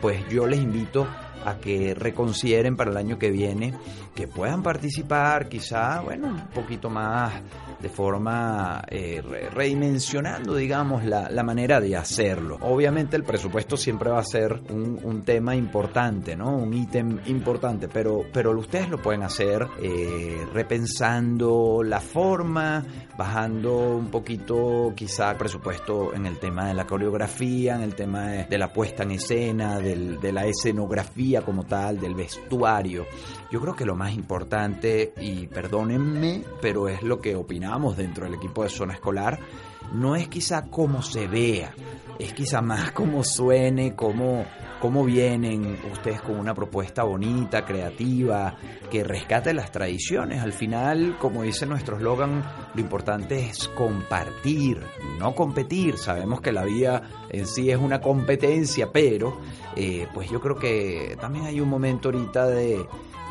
pues 0.00 0.26
yo 0.28 0.46
les 0.46 0.60
invito 0.60 1.06
a 1.44 1.56
que 1.56 1.94
reconsideren 1.94 2.76
para 2.76 2.90
el 2.90 2.96
año 2.96 3.18
que 3.18 3.30
viene, 3.30 3.74
que 4.14 4.28
puedan 4.28 4.62
participar 4.62 5.48
quizá, 5.48 6.00
bueno, 6.00 6.28
un 6.28 6.48
poquito 6.48 6.90
más 6.90 7.32
de 7.80 7.88
forma 7.88 8.82
eh, 8.88 9.22
re- 9.26 9.48
redimensionando, 9.50 10.54
digamos, 10.54 11.04
la, 11.04 11.30
la 11.30 11.42
manera 11.42 11.80
de 11.80 11.96
hacerlo. 11.96 12.58
Obviamente 12.60 13.16
el 13.16 13.24
presupuesto 13.24 13.76
siempre 13.76 14.10
va 14.10 14.18
a 14.20 14.24
ser 14.24 14.60
un, 14.70 14.98
un 15.02 15.22
tema 15.22 15.56
importante, 15.56 16.36
¿no? 16.36 16.56
Un 16.56 16.74
ítem 16.74 17.18
importante, 17.26 17.88
pero, 17.88 18.22
pero 18.32 18.50
ustedes 18.58 18.88
lo 18.90 18.98
pueden 19.00 19.22
hacer 19.22 19.66
eh, 19.82 20.46
repensando 20.52 21.82
la 21.82 22.00
forma, 22.00 22.84
bajando 23.16 23.96
un 23.96 24.08
poquito 24.10 24.92
quizá 24.94 25.30
el 25.32 25.36
presupuesto 25.38 26.12
en 26.14 26.26
el 26.26 26.38
tema 26.38 26.68
de 26.68 26.74
la 26.74 26.86
coreografía, 26.86 27.76
en 27.76 27.82
el 27.82 27.94
tema 27.94 28.26
de, 28.28 28.44
de 28.44 28.58
la 28.58 28.72
puesta 28.72 29.02
en 29.04 29.12
escena, 29.12 29.78
del- 29.78 30.20
de 30.20 30.32
la 30.32 30.44
escenografía 30.46 31.42
como 31.42 31.64
tal, 31.64 31.98
del 31.98 32.14
vestuario. 32.14 33.06
Yo 33.50 33.60
creo 33.60 33.74
que 33.74 33.84
lo 33.84 33.96
más 33.96 34.12
importante, 34.14 35.12
y 35.20 35.46
perdónenme, 35.46 36.42
pero 36.60 36.88
es 36.88 37.02
lo 37.02 37.20
que 37.20 37.34
opinamos 37.36 37.69
dentro 37.96 38.24
del 38.24 38.34
equipo 38.34 38.62
de 38.62 38.68
zona 38.68 38.94
escolar, 38.94 39.38
no 39.92 40.16
es 40.16 40.28
quizá 40.28 40.68
cómo 40.70 41.02
se 41.02 41.26
vea, 41.26 41.72
es 42.18 42.32
quizá 42.32 42.60
más 42.60 42.92
cómo 42.94 43.24
suene, 43.24 43.94
cómo, 43.94 44.44
cómo 44.80 45.04
vienen 45.04 45.78
ustedes 45.92 46.20
con 46.20 46.38
una 46.38 46.54
propuesta 46.54 47.04
bonita, 47.04 47.64
creativa, 47.64 48.56
que 48.90 49.04
rescate 49.04 49.54
las 49.54 49.70
tradiciones. 49.70 50.42
Al 50.42 50.52
final, 50.52 51.16
como 51.18 51.42
dice 51.42 51.66
nuestro 51.66 51.96
eslogan, 51.96 52.44
lo 52.74 52.80
importante 52.80 53.48
es 53.48 53.68
compartir, 53.68 54.80
no 55.18 55.34
competir. 55.34 55.96
Sabemos 55.96 56.40
que 56.40 56.52
la 56.52 56.64
vida 56.64 57.02
en 57.30 57.46
sí 57.46 57.70
es 57.70 57.78
una 57.78 58.00
competencia, 58.00 58.90
pero 58.92 59.38
eh, 59.76 60.06
pues 60.12 60.30
yo 60.30 60.40
creo 60.40 60.56
que 60.56 61.16
también 61.20 61.46
hay 61.46 61.60
un 61.60 61.68
momento 61.68 62.08
ahorita 62.08 62.46
de 62.46 62.86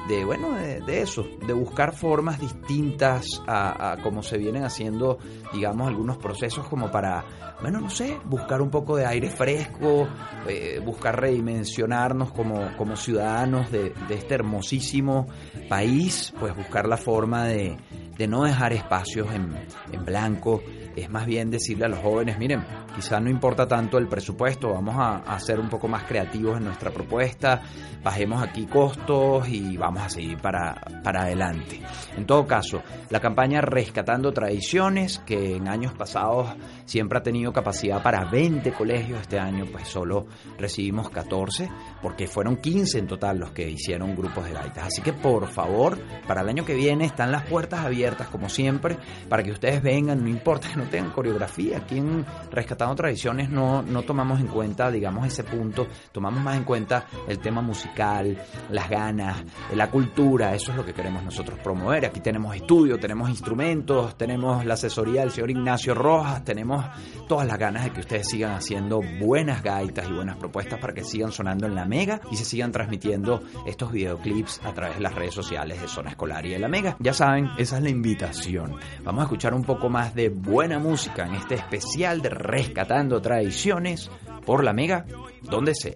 de 0.10 0.26
bueno 0.26 0.56
de, 0.56 1.02
eso 1.02 1.24
de 1.46 1.54
buscar 1.54 1.96
formas 1.96 2.40
distintas 2.40 3.26
a, 3.46 3.92
a 3.92 3.98
cómo 4.02 4.24
se 4.24 4.38
vienen 4.40 4.64
haciendo 4.64 5.20
digamos 5.54 5.88
algunos 5.88 6.18
procesos 6.18 6.68
como 6.68 6.92
para 6.92 7.24
bueno 7.62 7.80
no 7.80 7.92
sé 7.92 8.18
buscar 8.26 8.62
un 8.62 8.72
poco 8.72 8.98
de 8.98 9.06
aire 9.06 9.30
fresco 9.30 10.08
eh, 10.48 10.82
buscar 10.84 11.22
redimensionarnos 11.22 12.32
como 12.32 12.76
como 12.76 12.96
ciudadanos 12.96 13.72
de, 13.72 13.94
de 14.08 14.16
este 14.16 14.34
hermosísimo 14.34 15.28
país 15.70 16.34
pues 16.40 16.56
buscar 16.56 16.88
la 16.88 16.98
forma 16.98 17.46
de 17.46 17.78
de 18.18 18.28
no 18.28 18.44
dejar 18.44 18.74
espacios 18.74 19.32
en, 19.32 19.56
en 19.94 20.06
blanco 20.06 20.62
es 21.00 21.10
más 21.10 21.26
bien 21.26 21.50
decirle 21.50 21.86
a 21.86 21.90
los 21.90 22.00
jóvenes, 22.00 22.38
miren, 22.38 22.64
quizá 22.96 23.20
no 23.20 23.30
importa 23.30 23.68
tanto 23.68 23.98
el 23.98 24.08
presupuesto, 24.08 24.74
vamos 24.74 24.96
a, 24.98 25.18
a 25.18 25.40
ser 25.40 25.60
un 25.60 25.70
poco 25.70 25.88
más 25.88 26.04
creativos 26.04 26.58
en 26.58 26.66
nuestra 26.66 26.92
propuesta, 26.92 27.62
bajemos 28.04 28.42
aquí 28.42 28.66
costos 28.66 29.48
y 29.50 29.78
vamos 29.78 30.04
a 30.04 30.10
seguir 30.10 30.38
para, 30.38 30.76
para 31.04 31.24
adelante. 31.24 31.82
En 32.16 32.26
todo 32.26 32.46
caso, 32.46 32.82
la 33.10 33.20
campaña 33.20 33.62
Rescatando 33.62 34.32
Tradiciones, 34.32 35.20
que 35.20 35.56
en 35.56 35.68
años 35.68 35.94
pasados 35.94 36.50
siempre 36.90 37.20
ha 37.20 37.24
tenido 37.24 37.54
capacidad 37.54 38.02
para 38.02 38.26
20 38.26 38.72
colegios, 38.74 39.22
este 39.22 39.38
año 39.40 39.66
pues 39.72 39.88
solo 39.88 40.26
recibimos 40.58 41.12
14, 41.12 41.70
porque 42.02 42.28
fueron 42.28 42.58
15 42.58 42.98
en 42.98 43.08
total 43.08 43.38
los 43.38 43.52
que 43.52 43.70
hicieron 43.70 44.16
grupos 44.16 44.46
de 44.46 44.54
gaitas. 44.54 44.88
Así 44.88 45.02
que 45.04 45.14
por 45.14 45.48
favor, 45.50 46.00
para 46.28 46.42
el 46.42 46.50
año 46.50 46.66
que 46.66 46.74
viene 46.74 47.06
están 47.06 47.32
las 47.32 47.44
puertas 47.44 47.82
abiertas 47.82 48.28
como 48.30 48.50
siempre, 48.50 48.98
para 49.30 49.44
que 49.44 49.52
ustedes 49.52 49.84
vengan, 49.84 50.24
no 50.24 50.30
importa 50.30 50.68
que 50.68 50.78
no 50.78 50.86
tengan 50.86 51.12
coreografía, 51.12 51.78
aquí 51.78 52.00
en 52.00 52.26
Rescatando 52.50 52.96
Tradiciones 52.96 53.52
no, 53.52 53.84
no 53.84 54.02
tomamos 54.02 54.40
en 54.40 54.48
cuenta, 54.48 54.90
digamos, 54.90 55.28
ese 55.28 55.44
punto, 55.44 55.86
tomamos 56.12 56.42
más 56.42 56.58
en 56.58 56.64
cuenta 56.64 57.06
el 57.28 57.38
tema 57.38 57.62
musical, 57.62 58.36
las 58.72 58.90
ganas, 58.90 59.44
la 59.76 59.92
cultura, 59.92 60.56
eso 60.56 60.72
es 60.72 60.78
lo 60.78 60.84
que 60.84 60.94
queremos 60.94 61.24
nosotros 61.24 61.60
promover. 61.60 62.08
Aquí 62.08 62.20
tenemos 62.20 62.56
estudio, 62.56 62.98
tenemos 62.98 63.30
instrumentos, 63.30 64.18
tenemos 64.18 64.66
la 64.66 64.74
asesoría 64.74 65.22
del 65.22 65.30
señor 65.30 65.52
Ignacio 65.52 65.94
Rojas, 65.94 66.44
tenemos 66.44 66.79
todas 67.28 67.48
las 67.48 67.58
ganas 67.58 67.84
de 67.84 67.92
que 67.92 68.02
ustedes 68.02 68.28
sigan 68.28 68.52
haciendo 68.52 69.02
buenas 69.20 69.62
gaitas 69.64 70.08
y 70.10 70.14
buenas 70.14 70.38
propuestas 70.38 70.80
para 70.80 70.94
que 70.94 71.04
sigan 71.04 71.32
sonando 71.32 71.68
en 71.68 71.76
la 71.76 71.86
Mega 71.86 72.22
y 72.32 72.38
se 72.38 72.46
sigan 72.46 72.72
transmitiendo 72.72 73.42
estos 73.66 73.92
videoclips 73.92 74.62
a 74.64 74.74
través 74.74 74.96
de 74.98 75.02
las 75.02 75.16
redes 75.16 75.34
sociales 75.34 75.82
de 75.82 75.88
Zona 75.88 76.12
Escolar 76.12 76.46
y 76.46 76.52
de 76.52 76.60
la 76.60 76.68
Mega. 76.68 76.98
Ya 77.00 77.14
saben, 77.14 77.50
esa 77.58 77.78
es 77.78 77.84
la 77.84 77.90
invitación. 77.90 78.76
Vamos 79.04 79.22
a 79.22 79.24
escuchar 79.24 79.54
un 79.54 79.64
poco 79.64 79.90
más 79.90 80.16
de 80.16 80.30
buena 80.30 80.80
música 80.80 81.26
en 81.26 81.36
este 81.36 81.56
especial 81.56 82.22
de 82.22 82.30
Rescatando 82.30 83.22
Tradiciones 83.22 84.10
por 84.46 84.64
la 84.64 84.74
Mega, 84.74 85.06
donde 85.44 85.76
sea. 85.76 85.96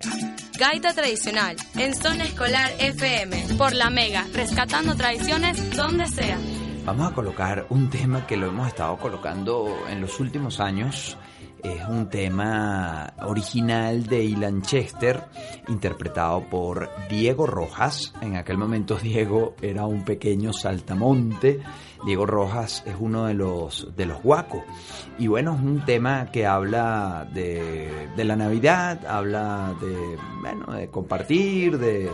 Gaita 0.58 0.94
tradicional 0.94 1.56
en 1.76 1.96
Zona 1.96 2.26
Escolar 2.26 2.72
FM. 2.80 3.56
Por 3.58 3.74
la 3.74 3.90
Mega, 3.90 4.26
rescatando 4.34 4.96
tradiciones 4.96 5.76
donde 5.76 6.08
sea. 6.08 6.38
Vamos 6.86 7.10
a 7.10 7.16
colocar 7.16 7.66
un 7.70 7.90
tema 7.90 8.28
que 8.28 8.36
lo 8.36 8.48
hemos 8.48 8.68
estado 8.68 8.98
colocando 8.98 9.74
en 9.90 10.02
los 10.02 10.20
últimos 10.20 10.60
años. 10.60 11.18
Es 11.64 11.88
un 11.88 12.10
tema 12.10 13.14
original 13.22 14.06
de 14.06 14.22
Ilan 14.22 14.62
Chester, 14.64 15.24
interpretado 15.70 16.42
por 16.50 16.90
Diego 17.10 17.48
Rojas. 17.48 18.14
En 18.22 18.36
aquel 18.36 18.58
momento 18.58 18.98
Diego 18.98 19.56
era 19.62 19.86
un 19.86 20.04
pequeño 20.04 20.52
saltamonte. 20.52 21.62
Diego 22.06 22.26
Rojas 22.26 22.84
es 22.86 22.96
uno 23.00 23.28
de 23.28 23.34
los 23.34 23.96
de 23.96 24.06
los 24.06 24.22
guacos. 24.22 24.64
Y 25.18 25.28
bueno, 25.28 25.56
es 25.56 25.62
un 25.62 25.86
tema 25.86 26.32
que 26.34 26.46
habla 26.46 27.26
de, 27.34 28.10
de 28.14 28.24
la 28.26 28.36
Navidad, 28.36 29.06
habla 29.08 29.74
de, 29.80 30.18
bueno, 30.42 30.74
de 30.74 30.90
compartir, 30.90 31.78
de, 31.78 32.12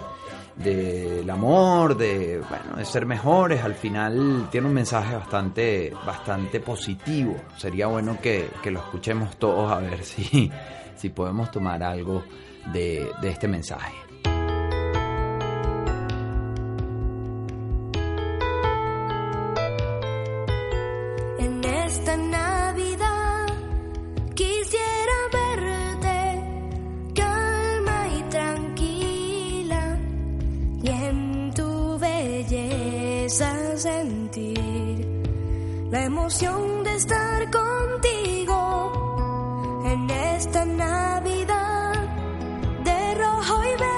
del 0.60 1.30
amor, 1.30 1.98
de, 1.98 2.42
bueno, 2.50 2.76
de 2.78 2.86
ser 2.86 3.06
mejores. 3.06 3.64
Al 3.64 3.76
final 3.76 4.48
tiene 4.52 4.68
un 4.68 4.74
mensaje 4.74 5.16
bastante, 5.16 5.94
bastante 6.06 6.60
positivo. 6.60 7.36
Sería 7.58 7.88
bueno 7.88 8.18
que, 8.22 8.50
que 8.62 8.72
lo 8.72 8.80
escuchemos 8.80 9.38
todos 9.38 9.72
a 9.72 9.80
ver 9.80 10.04
si, 10.04 10.52
si 10.96 11.10
podemos 11.10 11.50
tomar 11.52 11.82
algo 11.82 12.24
de, 12.74 13.10
de 13.22 13.30
este 13.30 13.48
mensaje. 13.48 14.09
Belleza 33.30 33.78
sentir 33.78 35.06
la 35.92 36.06
emoción 36.06 36.84
de 36.84 36.96
estar 36.96 37.52
contigo 37.52 38.56
en 39.86 40.10
esta 40.10 40.66
Navidad 40.66 41.94
de 42.84 43.14
rojo 43.16 43.64
y 43.66 43.70
verde 43.72 43.89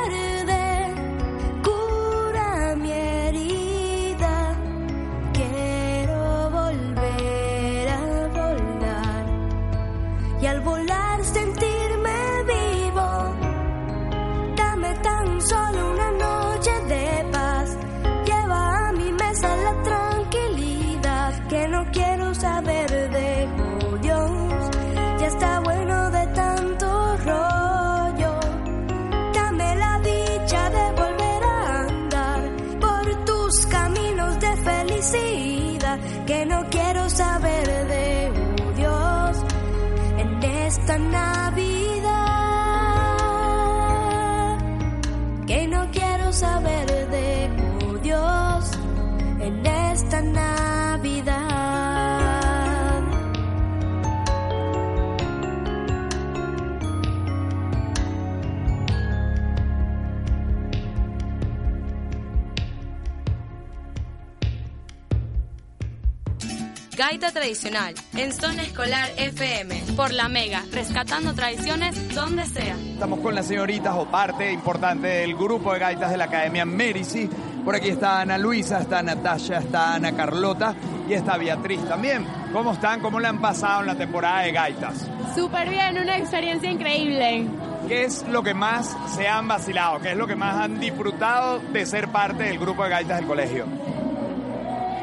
Gaita 67.11 67.33
tradicional 67.33 67.93
en 68.15 68.31
Zona 68.31 68.63
Escolar 68.63 69.09
FM. 69.17 69.83
Por 69.97 70.13
la 70.13 70.29
Mega, 70.29 70.63
rescatando 70.71 71.33
tradiciones 71.33 72.15
donde 72.15 72.45
sea. 72.45 72.73
Estamos 72.73 73.19
con 73.19 73.35
las 73.35 73.47
señoritas 73.47 73.93
o 73.97 74.05
parte 74.05 74.49
importante 74.49 75.07
del 75.07 75.35
grupo 75.35 75.73
de 75.73 75.79
gaitas 75.79 76.09
de 76.09 76.15
la 76.15 76.23
Academia 76.23 76.63
Merici. 76.63 77.29
Por 77.65 77.75
aquí 77.75 77.89
está 77.89 78.21
Ana 78.21 78.37
Luisa, 78.37 78.79
está 78.79 79.03
Natasha, 79.03 79.57
está 79.57 79.95
Ana 79.95 80.15
Carlota 80.15 80.73
y 81.09 81.11
está 81.11 81.35
Beatriz 81.35 81.85
también. 81.85 82.25
¿Cómo 82.53 82.71
están? 82.71 83.01
¿Cómo 83.01 83.19
le 83.19 83.27
han 83.27 83.41
pasado 83.41 83.81
en 83.81 83.87
la 83.87 83.95
temporada 83.95 84.43
de 84.43 84.53
gaitas? 84.53 85.05
Súper 85.35 85.69
bien, 85.69 85.97
una 85.97 86.17
experiencia 86.17 86.71
increíble. 86.71 87.45
¿Qué 87.89 88.05
es 88.05 88.25
lo 88.29 88.41
que 88.41 88.53
más 88.53 88.95
se 89.17 89.27
han 89.27 89.49
vacilado? 89.49 89.99
¿Qué 89.99 90.11
es 90.11 90.17
lo 90.17 90.27
que 90.27 90.37
más 90.37 90.55
han 90.55 90.79
disfrutado 90.79 91.59
de 91.59 91.85
ser 91.85 92.07
parte 92.07 92.43
del 92.43 92.57
grupo 92.57 92.85
de 92.85 92.89
gaitas 92.89 93.17
del 93.17 93.27
colegio? 93.27 93.65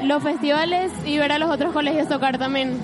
Los 0.03 0.23
festivales 0.23 0.93
y 1.05 1.19
ver 1.19 1.33
a 1.33 1.39
los 1.39 1.51
otros 1.51 1.73
colegios 1.73 2.09
tocar 2.09 2.39
también. 2.39 2.79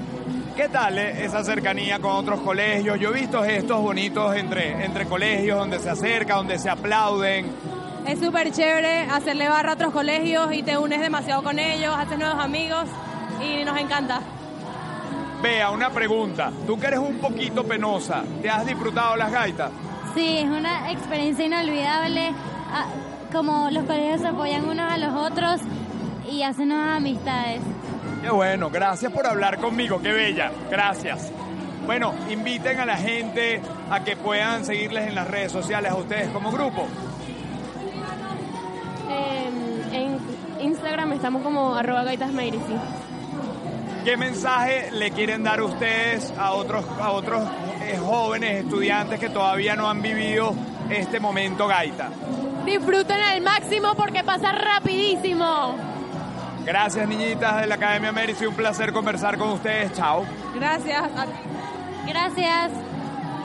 ¿Qué 0.56 0.68
tal 0.68 0.98
eh, 0.98 1.24
esa 1.24 1.42
cercanía 1.44 1.98
con 1.98 2.12
otros 2.12 2.40
colegios? 2.40 2.98
Yo 3.00 3.10
he 3.10 3.20
visto 3.20 3.42
gestos 3.42 3.80
bonitos 3.80 4.34
entre, 4.36 4.84
entre 4.84 5.06
colegios 5.06 5.58
donde 5.58 5.78
se 5.78 5.90
acercan, 5.90 6.38
donde 6.38 6.58
se 6.58 6.70
aplauden. 6.70 7.46
Es 8.06 8.20
súper 8.20 8.52
chévere 8.52 9.00
hacerle 9.02 9.48
barra 9.48 9.70
a 9.72 9.74
otros 9.74 9.92
colegios 9.92 10.52
y 10.52 10.62
te 10.62 10.76
unes 10.76 11.00
demasiado 11.00 11.42
con 11.42 11.58
ellos, 11.58 11.94
haces 11.96 12.18
nuevos 12.18 12.42
amigos 12.42 12.84
y 13.42 13.64
nos 13.64 13.78
encanta. 13.78 14.20
Vea, 15.42 15.70
una 15.70 15.90
pregunta. 15.90 16.50
Tú 16.66 16.78
que 16.78 16.86
eres 16.86 17.00
un 17.00 17.18
poquito 17.18 17.64
penosa, 17.64 18.22
¿te 18.42 18.50
has 18.50 18.66
disfrutado 18.66 19.16
las 19.16 19.30
gaitas? 19.32 19.70
Sí, 20.14 20.38
es 20.38 20.44
una 20.46 20.90
experiencia 20.92 21.46
inolvidable. 21.46 22.32
ah, 22.72 22.86
Como 23.32 23.70
los 23.70 23.84
colegios 23.84 24.20
se 24.20 24.28
apoyan 24.28 24.68
unos 24.68 24.90
a 24.92 24.96
los 24.98 25.12
otros 25.14 25.60
y 26.30 26.42
hacen 26.42 26.68
nuevas 26.68 26.96
amistades. 26.96 27.60
Qué 28.22 28.30
bueno, 28.30 28.70
gracias 28.70 29.12
por 29.12 29.26
hablar 29.26 29.58
conmigo, 29.58 30.00
qué 30.00 30.12
bella, 30.12 30.50
gracias. 30.70 31.30
Bueno, 31.86 32.14
inviten 32.30 32.80
a 32.80 32.86
la 32.86 32.96
gente 32.96 33.60
a 33.90 34.02
que 34.02 34.16
puedan 34.16 34.64
seguirles 34.64 35.08
en 35.08 35.14
las 35.14 35.28
redes 35.28 35.52
sociales 35.52 35.90
a 35.90 35.96
ustedes 35.96 36.28
como 36.30 36.50
grupo. 36.50 36.86
Eh, 39.10 39.50
en 39.92 40.18
Instagram 40.66 41.12
estamos 41.12 41.42
como 41.42 41.74
arroba. 41.74 42.04
¿Qué 44.04 44.16
mensaje 44.16 44.90
le 44.92 45.10
quieren 45.10 45.42
dar 45.42 45.60
ustedes 45.62 46.32
a 46.38 46.52
otros, 46.52 46.84
a 47.00 47.10
otros 47.10 47.42
eh, 47.82 47.98
jóvenes 47.98 48.64
estudiantes 48.64 49.20
que 49.20 49.28
todavía 49.28 49.76
no 49.76 49.88
han 49.88 50.00
vivido 50.00 50.54
este 50.88 51.20
momento 51.20 51.66
gaita? 51.66 52.08
Disfruten 52.64 53.20
al 53.20 53.42
máximo 53.42 53.94
porque 53.94 54.24
pasa 54.24 54.52
rapidísimo. 54.52 55.93
Gracias, 56.64 57.06
niñitas 57.06 57.60
de 57.60 57.66
la 57.66 57.74
Academia 57.74 58.12
Merici. 58.12 58.46
Un 58.46 58.54
placer 58.54 58.92
conversar 58.92 59.36
con 59.38 59.50
ustedes. 59.50 59.92
Chao. 59.92 60.24
Gracias. 60.54 61.02
Gracias. 62.06 62.70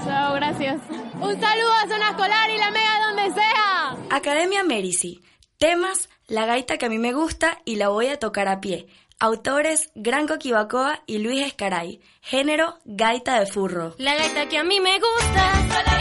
Chao, 0.06 0.34
gracias. 0.36 0.82
Un 1.20 1.40
saludo 1.40 1.74
a 1.74 1.88
Zona 1.88 2.10
Escolar 2.12 2.50
y 2.50 2.58
la 2.58 2.72
Mega 2.72 3.00
donde 3.08 3.34
sea. 3.34 3.98
Academia 4.10 4.64
Merici. 4.64 5.22
Temas, 5.58 6.10
la 6.28 6.46
gaita 6.46 6.78
que 6.78 6.86
a 6.86 6.90
mí 6.90 6.98
me 6.98 7.12
gusta 7.12 7.60
y 7.66 7.76
la 7.76 7.90
voy 7.90 8.08
a 8.08 8.18
tocar 8.18 8.48
a 8.48 8.62
pie. 8.62 8.88
Autores, 9.20 9.92
Gran 9.96 10.28
Coquibacoa 10.28 11.02
y 11.06 11.18
Luis 11.18 11.46
Escaray. 11.46 12.00
Género, 12.22 12.78
gaita 12.86 13.38
de 13.38 13.46
furro. 13.46 13.94
La 13.98 14.16
gaita 14.16 14.48
que 14.48 14.58
a 14.58 14.64
mí 14.64 14.80
me 14.80 14.98
gusta 14.98 15.52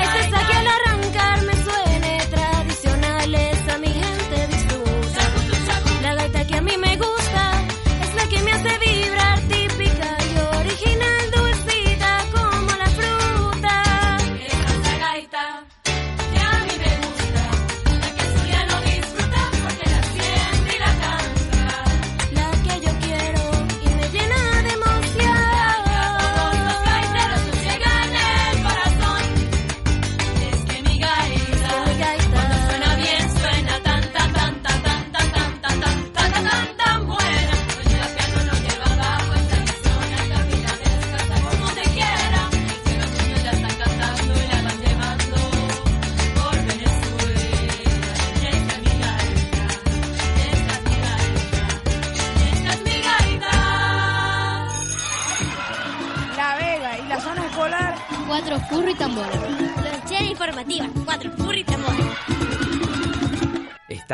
es 0.03 0.27
esa 0.27 0.47
que 0.47 0.57
al 0.57 0.67
arrancar 0.69 1.48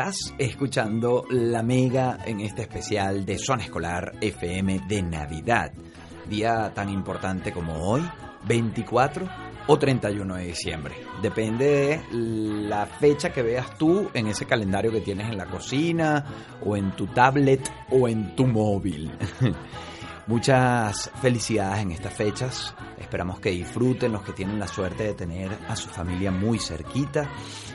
Estás 0.05 0.35
escuchando 0.37 1.25
La 1.31 1.63
Mega 1.63 2.19
en 2.27 2.39
este 2.39 2.61
especial 2.61 3.25
de 3.25 3.39
Zona 3.39 3.63
Escolar 3.63 4.11
FM 4.21 4.81
de 4.87 5.01
Navidad. 5.01 5.73
Día 6.29 6.71
tan 6.75 6.89
importante 6.91 7.51
como 7.51 7.73
hoy, 7.73 8.03
24 8.47 9.27
o 9.65 9.79
31 9.79 10.35
de 10.35 10.45
diciembre. 10.45 10.93
Depende 11.23 11.65
de 11.65 12.01
la 12.11 12.85
fecha 12.85 13.31
que 13.31 13.41
veas 13.41 13.75
tú 13.79 14.11
en 14.13 14.27
ese 14.27 14.45
calendario 14.45 14.91
que 14.91 15.01
tienes 15.01 15.27
en 15.27 15.39
la 15.39 15.47
cocina 15.47 16.23
o 16.63 16.77
en 16.77 16.91
tu 16.91 17.07
tablet 17.07 17.67
o 17.89 18.07
en 18.07 18.35
tu 18.35 18.45
móvil. 18.45 19.11
Muchas 20.27 21.11
felicidades 21.21 21.83
en 21.83 21.91
estas 21.91 22.13
fechas. 22.13 22.75
Esperamos 22.97 23.39
que 23.39 23.51
disfruten 23.51 24.11
los 24.11 24.23
que 24.23 24.33
tienen 24.33 24.57
la 24.57 24.67
suerte 24.67 25.03
de 25.03 25.13
tener 25.13 25.51
a 25.67 25.75
su 25.75 25.87
familia 25.89 26.31
muy 26.31 26.57
cerquita. 26.57 27.29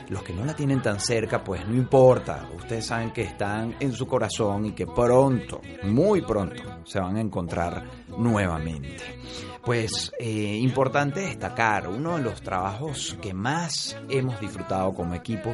Los 0.09 0.21
que 0.21 0.33
no 0.33 0.43
la 0.43 0.53
tienen 0.53 0.81
tan 0.81 0.99
cerca, 0.99 1.41
pues 1.41 1.65
no 1.65 1.75
importa. 1.75 2.49
Ustedes 2.53 2.87
saben 2.87 3.11
que 3.11 3.21
están 3.21 3.75
en 3.79 3.93
su 3.93 4.05
corazón 4.05 4.65
y 4.65 4.71
que 4.73 4.85
pronto, 4.85 5.61
muy 5.83 6.21
pronto, 6.23 6.81
se 6.83 6.99
van 6.99 7.15
a 7.15 7.21
encontrar 7.21 7.85
nuevamente. 8.17 9.21
Pues 9.63 10.11
eh, 10.19 10.57
importante 10.59 11.21
destacar, 11.21 11.87
uno 11.87 12.17
de 12.17 12.23
los 12.23 12.41
trabajos 12.41 13.15
que 13.21 13.33
más 13.33 13.95
hemos 14.09 14.41
disfrutado 14.41 14.93
como 14.93 15.13
equipo 15.13 15.51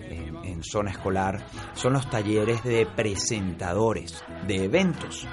eh, 0.00 0.32
en 0.44 0.62
zona 0.62 0.92
escolar 0.92 1.44
son 1.74 1.94
los 1.94 2.08
talleres 2.08 2.62
de 2.62 2.86
presentadores 2.86 4.24
de 4.46 4.64
eventos. 4.64 5.26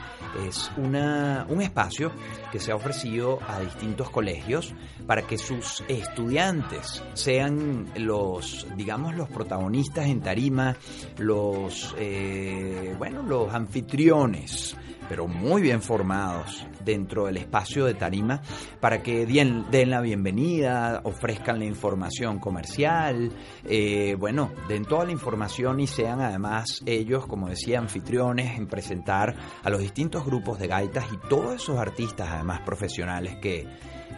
Es 0.47 0.71
una, 0.77 1.45
un 1.49 1.61
espacio 1.61 2.11
que 2.51 2.59
se 2.59 2.71
ha 2.71 2.75
ofrecido 2.75 3.39
a 3.47 3.59
distintos 3.59 4.09
colegios 4.09 4.73
para 5.05 5.23
que 5.23 5.37
sus 5.37 5.83
estudiantes 5.87 7.03
sean 7.13 7.91
los, 7.95 8.67
digamos, 8.75 9.15
los 9.15 9.29
protagonistas 9.29 10.07
en 10.07 10.21
tarima, 10.21 10.75
los, 11.17 11.95
eh, 11.97 12.95
bueno, 12.97 13.23
los 13.23 13.53
anfitriones 13.53 14.75
pero 15.09 15.27
muy 15.27 15.61
bien 15.61 15.81
formados 15.81 16.65
dentro 16.83 17.25
del 17.25 17.37
espacio 17.37 17.85
de 17.85 17.93
tarima 17.93 18.41
para 18.79 19.01
que 19.01 19.25
den, 19.25 19.65
la 19.89 20.01
bienvenida, 20.01 21.01
ofrezcan 21.03 21.59
la 21.59 21.65
información 21.65 22.39
comercial, 22.39 23.31
eh, 23.65 24.15
bueno, 24.17 24.51
den 24.67 24.85
toda 24.85 25.05
la 25.05 25.11
información 25.11 25.79
y 25.79 25.87
sean 25.87 26.21
además 26.21 26.81
ellos, 26.85 27.25
como 27.27 27.49
decía, 27.49 27.79
anfitriones 27.79 28.57
en 28.57 28.67
presentar 28.67 29.35
a 29.63 29.69
los 29.69 29.81
distintos 29.81 30.25
grupos 30.25 30.59
de 30.59 30.67
gaitas 30.67 31.05
y 31.11 31.17
todos 31.29 31.55
esos 31.55 31.77
artistas 31.77 32.29
además 32.31 32.61
profesionales 32.61 33.37
que, 33.41 33.67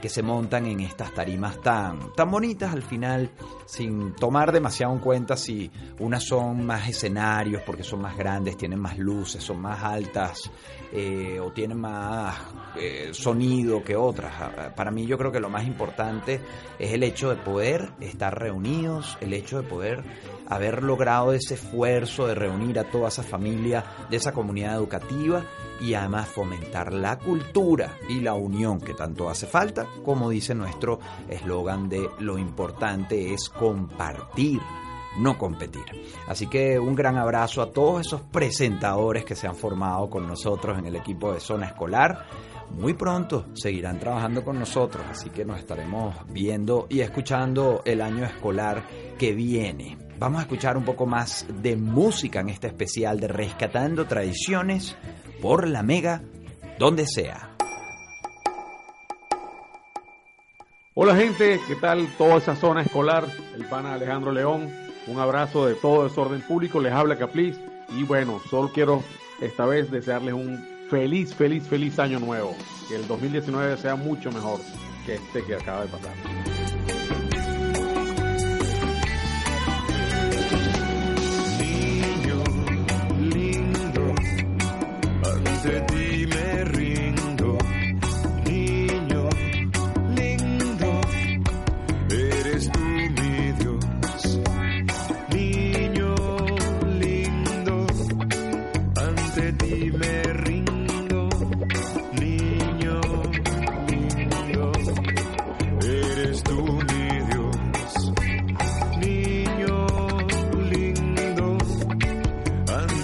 que 0.02 0.10
se 0.10 0.24
montan 0.24 0.66
en 0.66 0.80
estas 0.80 1.14
tarimas 1.14 1.62
tan, 1.62 2.14
tan 2.14 2.32
bonitas 2.32 2.72
al 2.74 2.82
final, 2.82 3.32
sin 3.66 4.14
tomar 4.16 4.52
demasiado 4.52 4.94
en 4.94 5.00
cuenta 5.00 5.36
si 5.36 5.70
unas 6.00 6.24
son 6.24 6.66
más 6.66 6.88
escenarios 6.88 7.62
porque 7.66 7.84
son 7.84 8.02
más 8.02 8.18
grandes, 8.18 8.58
tienen 8.58 8.80
más 8.80 8.98
luces, 8.98 9.44
son 9.44 9.62
más 9.62 9.84
altas, 9.84 10.50
eh, 10.92 11.40
o 11.40 11.52
tienen 11.52 11.80
más 11.80 12.36
eh, 12.76 13.10
sonido 13.12 13.84
que 13.84 13.96
otras. 13.96 14.34
Ah, 14.40 14.74
Para 14.76 14.92
mí 14.92 15.06
yo 15.06 15.18
creo 15.18 15.32
que 15.32 15.40
lo 15.40 15.50
más 15.50 15.66
importante 15.66 16.40
es 16.80 16.94
el 16.94 17.04
hecho 17.04 17.30
de 17.30 17.36
poder 17.36 17.92
estar 18.00 18.38
reunidos, 18.38 19.18
el 19.22 19.34
hecho 19.34 19.62
de 19.62 19.68
poder 19.68 20.04
haber 20.48 20.84
logrado 20.84 21.34
ese 21.34 21.54
esfuerzo 21.54 22.26
de 22.28 22.36
reunir 22.36 22.80
a 22.80 22.86
toda 22.86 23.10
esa 23.10 23.24
familia 23.24 23.84
de 24.10 24.18
esa 24.18 24.32
comunidad 24.32 24.76
educativa 24.76 25.44
y 25.80 25.94
además 25.94 26.28
fomentar 26.28 26.92
la 26.92 27.18
cultura 27.20 27.98
y 28.10 28.20
la 28.22 28.34
unión 28.34 28.82
que 28.82 28.94
tanto 28.94 29.30
hace 29.30 29.46
falta, 29.46 29.88
como 30.04 30.30
dice 30.30 30.56
nuestro 30.56 31.00
eslogan 31.30 31.88
de 31.88 32.10
lo 32.20 32.38
importante 32.38 33.34
es 33.34 33.50
compartir 33.50 34.60
no 35.18 35.38
competir. 35.38 35.84
Así 36.28 36.48
que 36.48 36.80
un 36.80 36.96
gran 36.96 37.18
abrazo 37.18 37.62
a 37.62 37.72
todos 37.72 38.06
esos 38.06 38.22
presentadores 38.22 39.26
que 39.26 39.36
se 39.36 39.48
han 39.48 39.56
formado 39.56 40.10
con 40.10 40.28
nosotros 40.28 40.78
en 40.78 40.86
el 40.86 40.96
equipo 40.96 41.34
de 41.34 41.40
Zona 41.40 41.68
Escolar. 41.68 42.26
Muy 42.72 42.94
pronto 42.94 43.48
seguirán 43.54 44.00
trabajando 44.00 44.44
con 44.44 44.60
nosotros, 44.60 45.04
así 45.10 45.30
que 45.32 45.44
nos 45.44 45.60
estaremos 45.60 46.16
viendo 46.28 46.86
y 46.90 47.00
escuchando 47.00 47.82
el 47.84 48.02
año 48.02 48.26
escolar 48.26 48.84
que 49.18 49.34
viene. 49.34 49.98
Vamos 50.20 50.40
a 50.40 50.44
escuchar 50.44 50.78
un 50.78 50.84
poco 50.84 51.06
más 51.06 51.48
de 51.62 51.76
música 51.78 52.42
en 52.42 52.50
este 52.50 52.68
especial 52.68 53.20
de 53.20 53.30
Rescatando 53.30 54.06
Tradiciones 54.06 54.96
por 55.42 55.68
la 55.68 55.82
Mega, 55.82 56.22
donde 56.78 57.08
sea. 57.08 57.56
Hola 60.94 61.16
gente, 61.16 61.62
¿qué 61.66 61.76
tal 61.78 62.10
toda 62.18 62.40
esa 62.40 62.58
zona 62.58 62.82
escolar? 62.82 63.26
El 63.56 63.64
pana 63.66 63.94
Alejandro 63.94 64.34
León, 64.34 64.70
un 65.10 65.20
abrazo 65.20 65.66
de 65.66 65.76
todo 65.76 66.08
desorden 66.08 66.42
público, 66.42 66.80
les 66.80 66.94
habla 66.94 67.18
Capliz 67.18 67.60
y 67.98 68.04
bueno, 68.04 68.40
solo 68.50 68.70
quiero 68.72 69.04
esta 69.42 69.66
vez 69.66 69.90
desearles 69.90 70.34
un 70.34 70.64
feliz, 70.90 71.34
feliz, 71.34 71.64
feliz 71.68 72.00
año 72.00 72.20
nuevo, 72.20 72.56
que 72.88 72.96
el 72.96 73.08
2019 73.08 73.78
sea 73.78 73.96
mucho 73.96 74.32
mejor 74.32 74.60
que 75.06 75.16
este 75.16 75.44
que 75.44 75.56
acaba 75.56 75.82
de 75.82 75.88
pasar. 75.88 76.59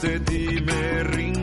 Ante 0.06 0.20
ti 0.24 0.62
me 0.62 1.04
rindo. 1.04 1.35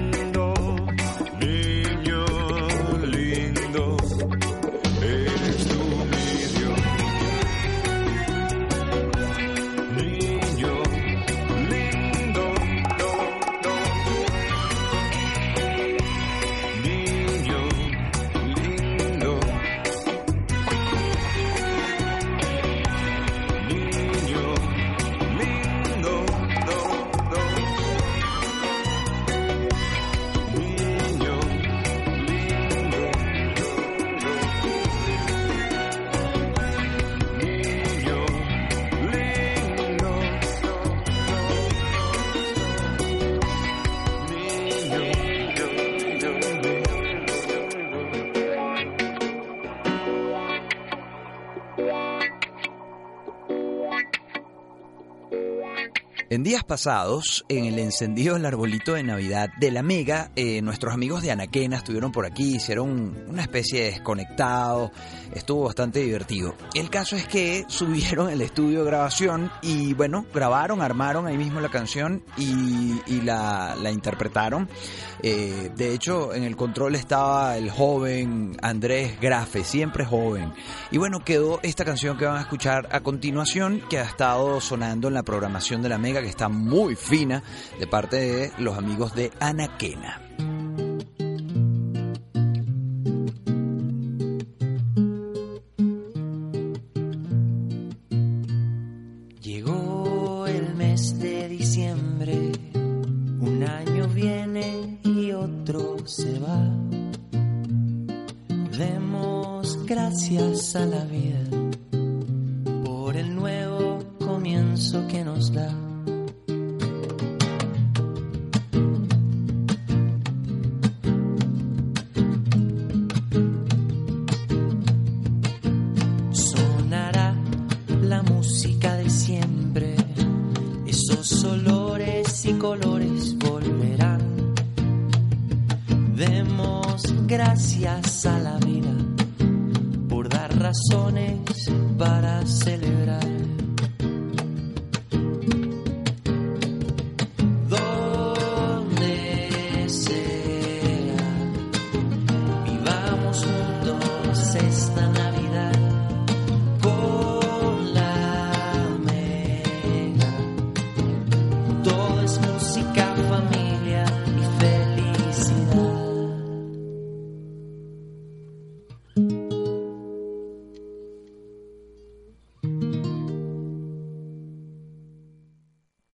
En 57.48 57.66
el 57.66 57.78
encendido 57.78 58.34
del 58.34 58.46
arbolito 58.46 58.94
de 58.94 59.02
Navidad 59.02 59.50
de 59.60 59.70
la 59.70 59.82
Mega, 59.82 60.30
eh, 60.36 60.62
nuestros 60.62 60.94
amigos 60.94 61.20
de 61.20 61.30
Anaquena 61.30 61.76
estuvieron 61.76 62.12
por 62.12 62.24
aquí, 62.24 62.56
hicieron 62.56 63.26
una 63.28 63.42
especie 63.42 63.82
de 63.82 63.90
desconectado, 63.90 64.90
estuvo 65.34 65.64
bastante 65.64 66.00
divertido. 66.00 66.54
El 66.72 66.88
caso 66.88 67.14
es 67.14 67.26
que 67.26 67.66
subieron 67.68 68.30
el 68.30 68.40
estudio 68.40 68.80
de 68.80 68.86
grabación 68.86 69.52
y 69.60 69.92
bueno, 69.92 70.24
grabaron, 70.32 70.80
armaron 70.80 71.26
ahí 71.26 71.36
mismo 71.36 71.60
la 71.60 71.68
canción 71.68 72.22
y, 72.38 73.20
la 73.22 73.90
interpretaron. 73.92 74.68
Eh, 75.22 75.70
de 75.76 75.94
hecho, 75.94 76.34
en 76.34 76.42
el 76.42 76.56
control 76.56 76.96
estaba 76.96 77.56
el 77.56 77.70
joven 77.70 78.56
Andrés 78.60 79.20
Grafe, 79.20 79.62
siempre 79.62 80.04
joven. 80.04 80.52
Y 80.90 80.98
bueno, 80.98 81.20
quedó 81.20 81.60
esta 81.62 81.84
canción 81.84 82.16
que 82.16 82.24
van 82.24 82.38
a 82.38 82.40
escuchar 82.40 82.88
a 82.90 83.00
continuación, 83.00 83.82
que 83.88 83.98
ha 83.98 84.04
estado 84.04 84.60
sonando 84.60 85.08
en 85.08 85.14
la 85.14 85.22
programación 85.22 85.82
de 85.82 85.88
la 85.88 85.98
Mega, 85.98 86.22
que 86.22 86.28
está 86.28 86.48
muy 86.48 86.61
fina, 86.96 87.42
de 87.78 87.86
parte 87.86 88.16
de 88.16 88.52
los 88.58 88.76
amigos 88.76 89.14
de 89.14 89.30
Anaquena. 89.40 90.31